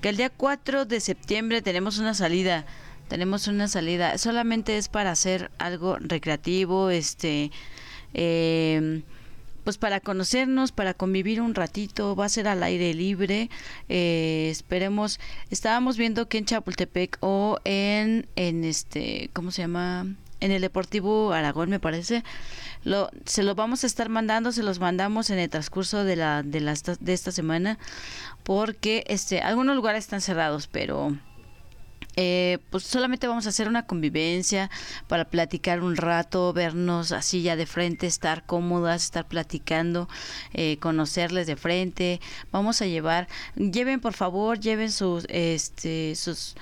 [0.00, 2.64] Que el día 4 de septiembre tenemos una salida.
[3.08, 4.16] Tenemos una salida.
[4.16, 6.88] Solamente es para hacer algo recreativo.
[6.88, 7.50] Este
[8.16, 9.02] eh,
[9.62, 13.50] pues para conocernos, para convivir un ratito, va a ser al aire libre.
[13.88, 15.18] eh, esperemos,
[15.50, 20.06] estábamos viendo que en Chapultepec o en, en este, ¿cómo se llama?
[20.38, 22.22] En el Deportivo Aragón, me parece.
[22.84, 26.44] Lo, se lo vamos a estar mandando, se los mandamos en el transcurso de la,
[26.44, 27.78] de la de esta semana,
[28.44, 31.16] porque este, algunos lugares están cerrados, pero
[32.16, 34.70] eh, pues solamente vamos a hacer una convivencia
[35.06, 40.08] para platicar un rato, vernos así ya de frente, estar cómodas, estar platicando,
[40.54, 42.20] eh, conocerles de frente.
[42.50, 46.54] Vamos a llevar, lleven por favor, lleven sus, este, sus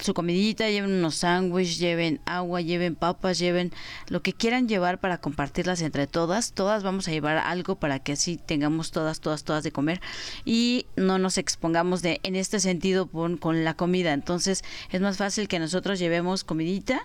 [0.00, 3.72] su comidita, lleven unos sándwiches, lleven agua, lleven papas, lleven
[4.08, 6.52] lo que quieran llevar para compartirlas entre todas.
[6.52, 10.00] Todas vamos a llevar algo para que así tengamos todas, todas, todas de comer
[10.44, 14.12] y no nos expongamos de en este sentido con, con la comida.
[14.12, 17.02] Entonces es más fácil que nosotros llevemos comidita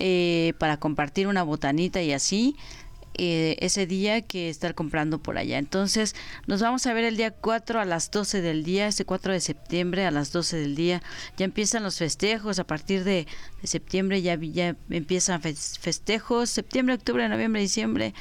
[0.00, 2.56] eh, para compartir una botanita y así
[3.16, 5.58] eh, ese día que estar comprando por allá.
[5.58, 6.14] Entonces,
[6.46, 9.40] nos vamos a ver el día 4 a las 12 del día, este 4 de
[9.40, 11.02] septiembre a las 12 del día.
[11.36, 13.26] Ya empiezan los festejos, a partir de,
[13.62, 18.14] de septiembre ya, ya empiezan fes- festejos, septiembre, octubre, noviembre, diciembre,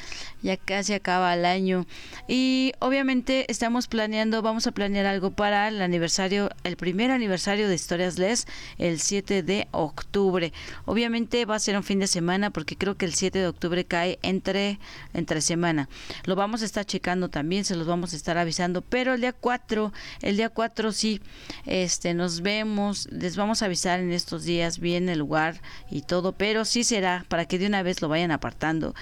[0.43, 1.87] ya casi acaba el año.
[2.27, 7.75] Y obviamente estamos planeando, vamos a planear algo para el aniversario, el primer aniversario de
[7.75, 8.45] Historias Les,
[8.77, 10.53] el 7 de octubre.
[10.85, 13.85] Obviamente va a ser un fin de semana porque creo que el 7 de octubre
[13.85, 14.79] cae entre
[15.13, 15.89] entre semana.
[16.25, 19.33] Lo vamos a estar checando también, se los vamos a estar avisando, pero el día
[19.33, 21.21] 4, el día 4 sí,
[21.65, 26.33] este, nos vemos, les vamos a avisar en estos días bien el lugar y todo,
[26.33, 28.93] pero sí será para que de una vez lo vayan apartando.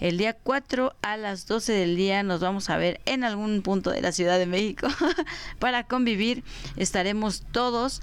[0.00, 3.90] El día 4 a las 12 del día nos vamos a ver en algún punto
[3.90, 4.88] de la Ciudad de México
[5.58, 6.44] para convivir.
[6.76, 8.02] Estaremos todos,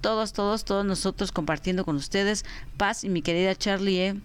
[0.00, 2.44] todos, todos, todos nosotros compartiendo con ustedes.
[2.76, 4.20] Paz y mi querida Charlie.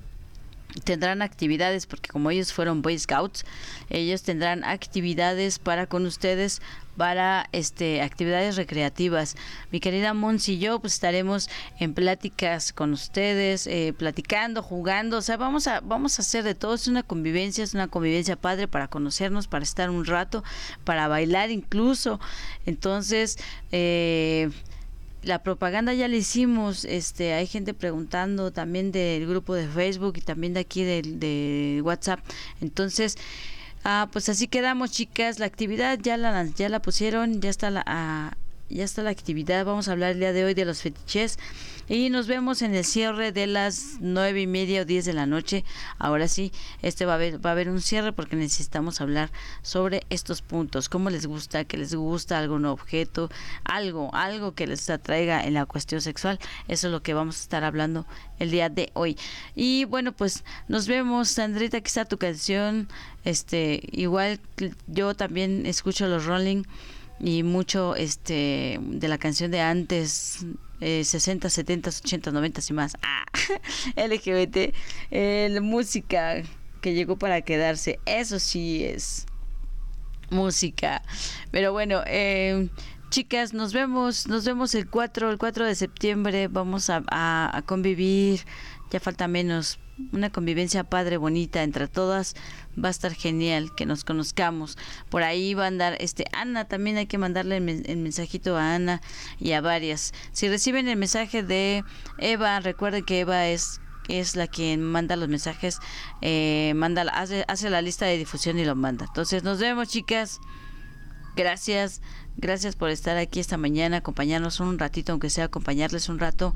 [0.83, 3.43] Tendrán actividades porque como ellos fueron Boy Scouts
[3.89, 6.61] ellos tendrán actividades para con ustedes
[6.95, 9.37] para este actividades recreativas.
[9.71, 15.21] Mi querida Mons y yo pues estaremos en pláticas con ustedes eh, platicando jugando o
[15.21, 16.75] sea vamos a vamos a hacer de todo.
[16.75, 20.43] Es una convivencia es una convivencia padre para conocernos para estar un rato
[20.83, 22.19] para bailar incluso.
[22.65, 23.37] Entonces
[23.71, 24.49] eh,
[25.23, 30.21] la propaganda ya la hicimos, este, hay gente preguntando también del grupo de Facebook y
[30.21, 32.19] también de aquí de, de WhatsApp.
[32.61, 33.17] Entonces,
[33.83, 35.39] ah, pues así quedamos, chicas.
[35.39, 38.37] La actividad ya la ya la pusieron, ya está la ah,
[38.69, 39.65] ya está la actividad.
[39.65, 41.37] Vamos a hablar el día de hoy de los fetiches
[41.87, 45.25] y nos vemos en el cierre de las nueve y media o diez de la
[45.25, 45.65] noche.
[45.97, 46.51] Ahora sí,
[46.81, 49.31] este va a haber va a haber un cierre porque necesitamos hablar
[49.63, 50.87] sobre estos puntos.
[50.87, 53.29] Cómo les gusta, que les gusta algún objeto,
[53.63, 56.39] algo, algo que les atraiga en la cuestión sexual.
[56.67, 58.05] Eso es lo que vamos a estar hablando
[58.37, 59.17] el día de hoy.
[59.55, 62.87] Y bueno, pues nos vemos, Sandrita, aquí está tu canción.
[63.25, 64.39] Este, igual
[64.87, 66.63] yo también escucho los Rolling
[67.19, 70.45] y mucho este de la canción de antes
[70.81, 72.97] eh, 60, 70, 80, 90 y más.
[73.01, 73.25] Ah,
[73.95, 74.73] LGBT,
[75.11, 76.41] eh, la música
[76.81, 77.99] que llegó para quedarse.
[78.05, 79.25] Eso sí es
[80.29, 81.01] música.
[81.51, 82.69] Pero bueno, eh,
[83.09, 86.47] Chicas, nos vemos, nos vemos el 4, el 4 de septiembre.
[86.47, 88.41] Vamos a, convivir.
[88.91, 89.79] Ya falta menos.
[90.13, 92.35] Una convivencia padre, bonita entre todas.
[92.81, 94.77] Va a estar genial que nos conozcamos.
[95.09, 96.65] Por ahí va a andar este Ana.
[96.65, 99.01] También hay que mandarle el, men- el mensajito a Ana
[99.39, 100.13] y a varias.
[100.31, 101.83] Si reciben el mensaje de
[102.19, 105.77] Eva, recuerden que Eva es es la que manda los mensajes,
[106.21, 109.05] eh, manda, hace, hace la lista de difusión y lo manda.
[109.05, 110.39] Entonces nos vemos, chicas.
[111.35, 112.01] Gracias,
[112.35, 116.53] gracias por estar aquí esta mañana, acompañarnos un ratito, aunque sea acompañarles un rato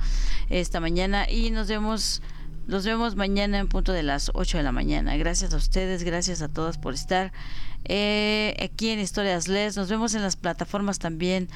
[0.49, 2.23] esta mañana y nos vemos,
[2.67, 5.17] nos vemos mañana en punto de las 8 de la mañana.
[5.17, 7.31] Gracias a ustedes, gracias a todas por estar
[7.85, 9.75] eh, aquí en Historias Les.
[9.75, 11.49] Nos vemos en las plataformas también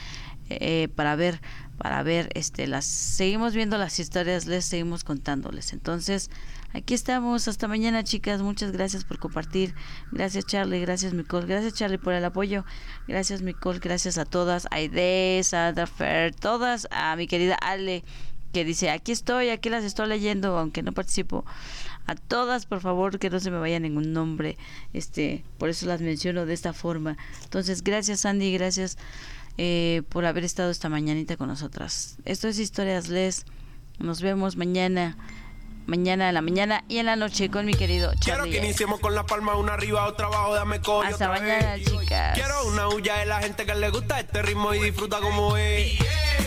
[0.50, 1.42] eh, para ver,
[1.78, 5.74] para ver, este, las, seguimos viendo las historias Les, seguimos contándoles.
[5.74, 6.30] Entonces,
[6.74, 7.48] aquí estamos.
[7.48, 8.42] Hasta mañana, chicas.
[8.42, 9.76] Muchas gracias por compartir.
[10.12, 10.82] Gracias, Charlie.
[10.82, 11.48] Gracias, Nicole.
[11.48, 12.66] Gracias, Charlie, por el apoyo.
[13.08, 13.80] Gracias, Nicole.
[13.80, 14.68] Gracias a todas.
[14.72, 16.88] Aide, Sandra, Fer, todas.
[16.92, 18.04] A mi querida Ale,
[18.54, 21.46] que dice, aquí estoy, aquí las estoy leyendo, aunque no participo.
[22.08, 24.58] A todas, por favor, que no se me vaya ningún nombre.
[24.94, 27.18] Este, por eso las menciono de esta forma.
[27.44, 28.54] Entonces, gracias, Andy.
[28.54, 28.98] Gracias
[29.58, 32.18] eh, por haber estado esta mañanita con nosotras.
[32.24, 33.46] Esto es Historias Les.
[34.00, 35.18] Nos vemos mañana.
[35.86, 38.52] Mañana en la mañana y en la noche con mi querido Quiero Charlie.
[38.60, 41.86] que iniciemos con la palma una arriba, otra abajo, dame coño Hasta otra mañana, vez.
[41.86, 42.34] chicas.
[42.38, 45.98] Quiero una huya de la gente que le gusta este ritmo y disfruta como es.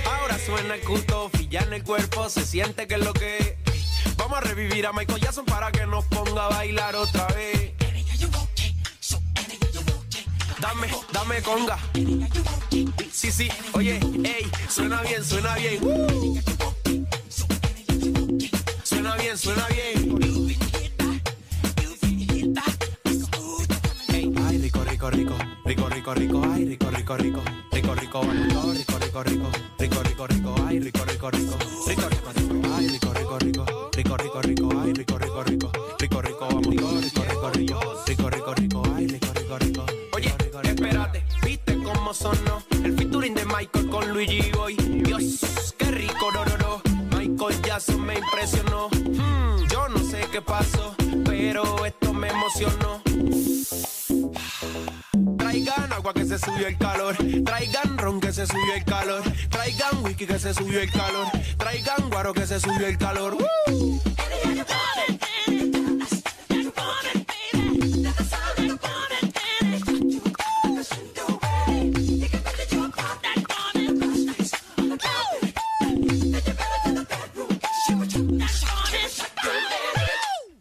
[0.05, 4.17] Ahora suena el culto, ya en el cuerpo, se siente que es lo que es.
[4.17, 7.73] Vamos a revivir a Michael Jackson para que nos ponga a bailar otra vez.
[10.61, 11.79] Dame, dame conga.
[13.13, 15.83] Sí, sí, oye, ey, suena bien, suena bien.
[15.83, 16.41] Uh.
[18.85, 20.61] Suena bien, suena bien.
[24.47, 25.35] Ay, rico, rico, rico,
[25.71, 30.27] rico, rico, rico, ay, rico, rico, rico, rico, rico, todos, rico, rico, rico, rico, rico,
[30.27, 31.57] rico, ay, rico, rico, rico,
[31.87, 33.65] rico, rico, rico, ay, rico, rico, rico,
[33.95, 35.71] rico, rico, rico, ay, rico, rico, rico,
[36.01, 39.87] rico, rico, vamos rico, rico, rico, rico, rico, rico, ay, rico, rico, rico.
[40.13, 40.35] Oye,
[40.65, 44.75] espérate, viste cómo sonó el featuring de Michael con Luigi Boy.
[44.75, 46.83] Dios, qué rico, no, no, no.
[47.17, 48.89] Michael Jackson me impresionó.
[48.89, 53.00] Hmm, yo no sé qué pasó, pero esto me emocionó.
[56.11, 57.17] Agua que se subió el calor.
[57.45, 59.23] Traigan ron que se subió el calor.
[59.49, 61.29] Traigan whisky que se subió el calor.
[61.57, 63.37] Traigan guaro que se subió el calor.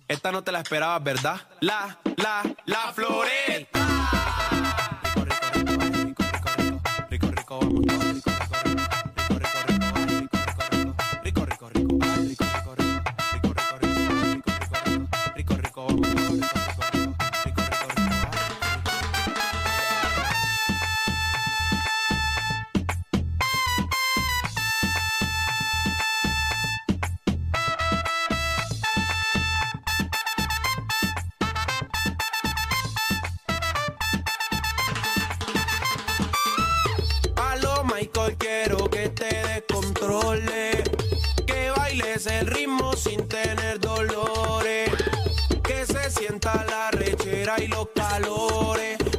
[0.07, 1.41] Esta no te la esperabas, ¿verdad?
[1.61, 4.28] La, la, la floreta.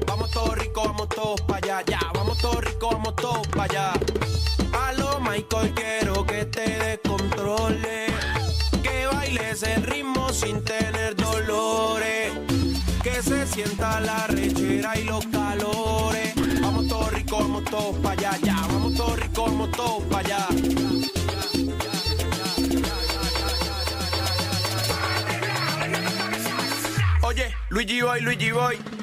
[0.06, 3.99] Vamos todos ricos, vamos todos para allá, ya, vamos todos ricos, vamos todos para allá.
[27.80, 28.99] Luigi Boy, Luigi Boy.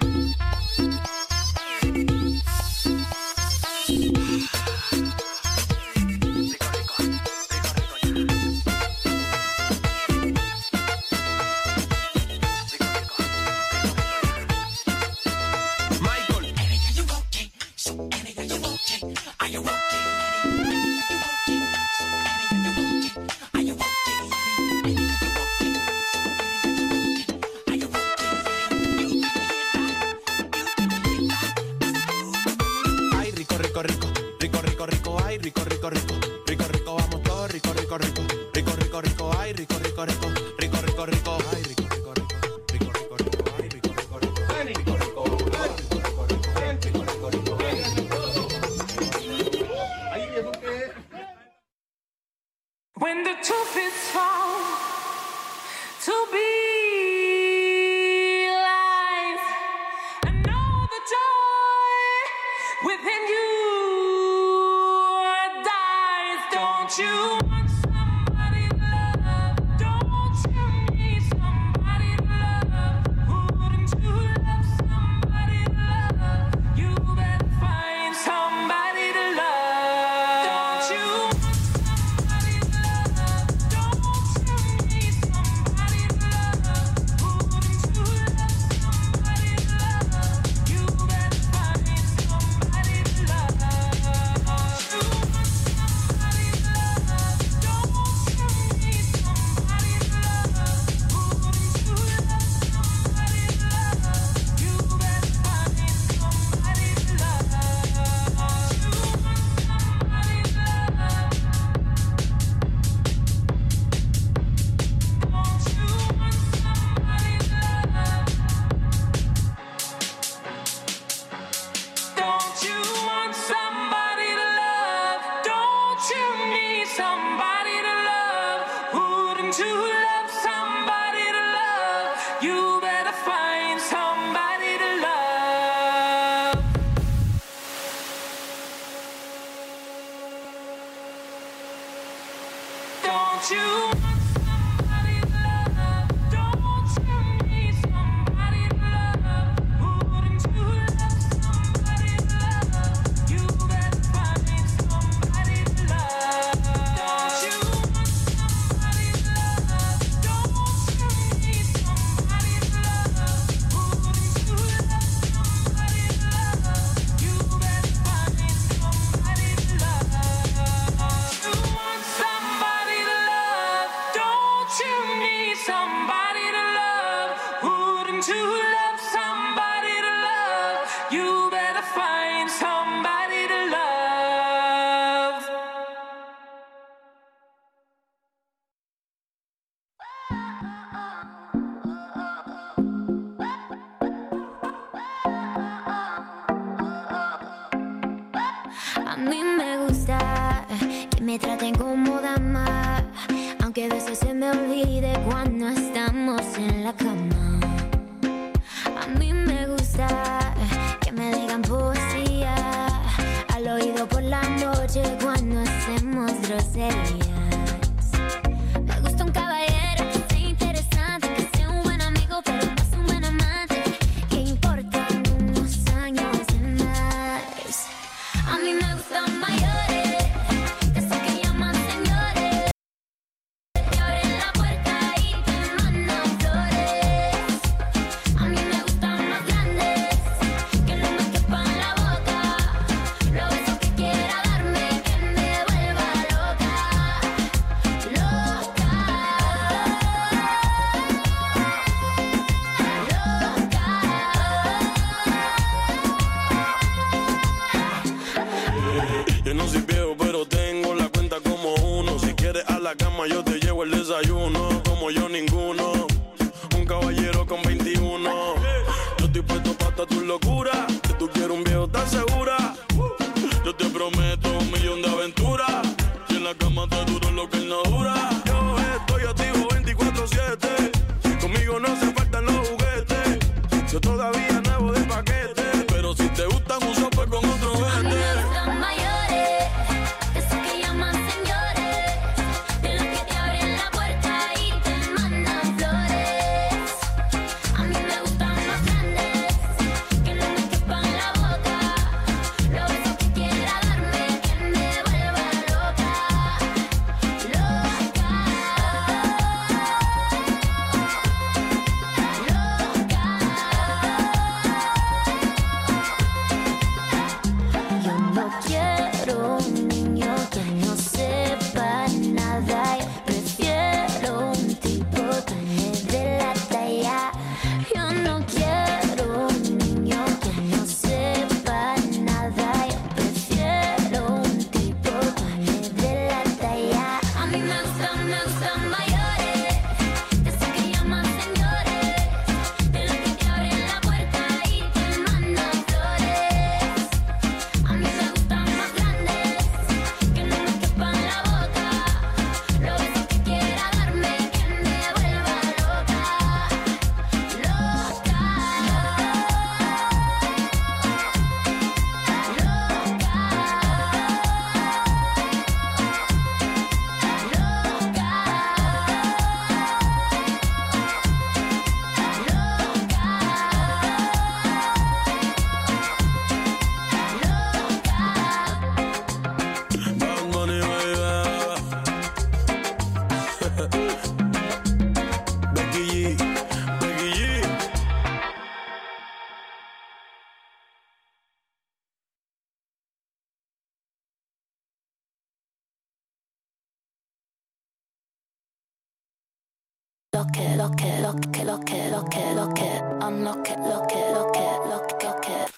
[400.38, 404.12] lock it, lock it, lock it, lock it, lock it, lock it, unlock it, lock
[404.14, 405.72] it, lock it, lock it, lock it.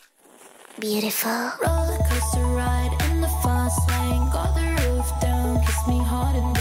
[0.82, 1.52] Beautiful.
[1.64, 6.59] Roller coaster ride in the fast lane, got the roof down, kiss me hard and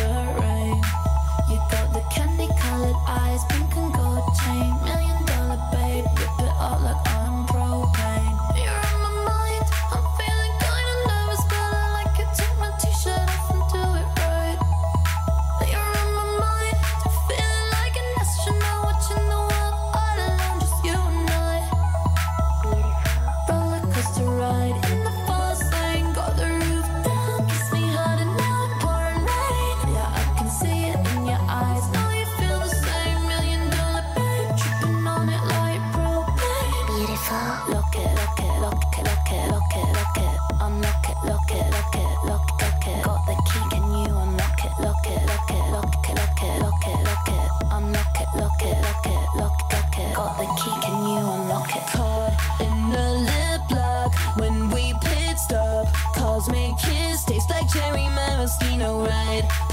[59.29, 59.68] side.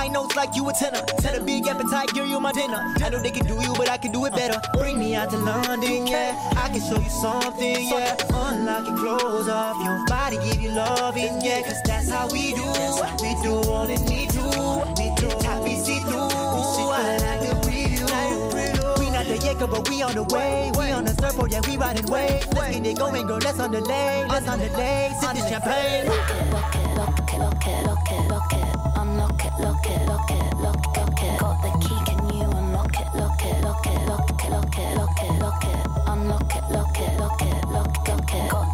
[0.00, 1.04] high notes like you a tenor.
[1.20, 2.80] Set a big appetite, girl, you my dinner.
[3.04, 4.58] I know they can do you, but I can do it better.
[4.72, 6.32] Bring me out to London, yeah.
[6.56, 8.16] I can show you something, yeah.
[8.32, 11.60] Unlock your clothes off your body, give you loving, yeah.
[11.62, 12.70] Cause that's how we do.
[13.22, 14.46] We do all to we do.
[14.98, 16.32] We do how we see through.
[16.92, 18.08] I like the preview
[19.12, 20.72] not the yaka, but we on the way.
[20.78, 22.40] We on the surfboard, oh yeah, we riding way.
[22.54, 23.38] Let's get it going, girl.
[23.38, 25.12] Let's on the lay, let's on the lay.
[25.20, 26.06] Sip the champagne.
[26.06, 26.88] It, it, it,
[27.20, 28.79] it, it, it
[29.60, 30.08] lock it,
[34.48, 38.34] lock it, lock it, lock it, unlock it, lock it, lock it, lock it, lock
[38.34, 38.69] it, got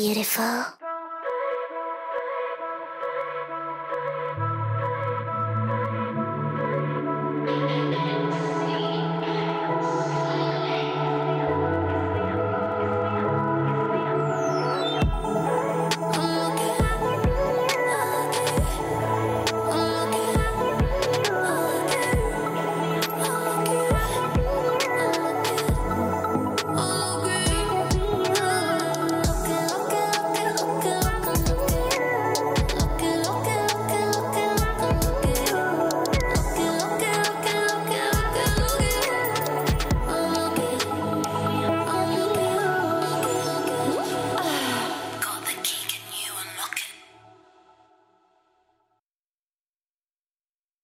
[0.00, 0.79] beautiful.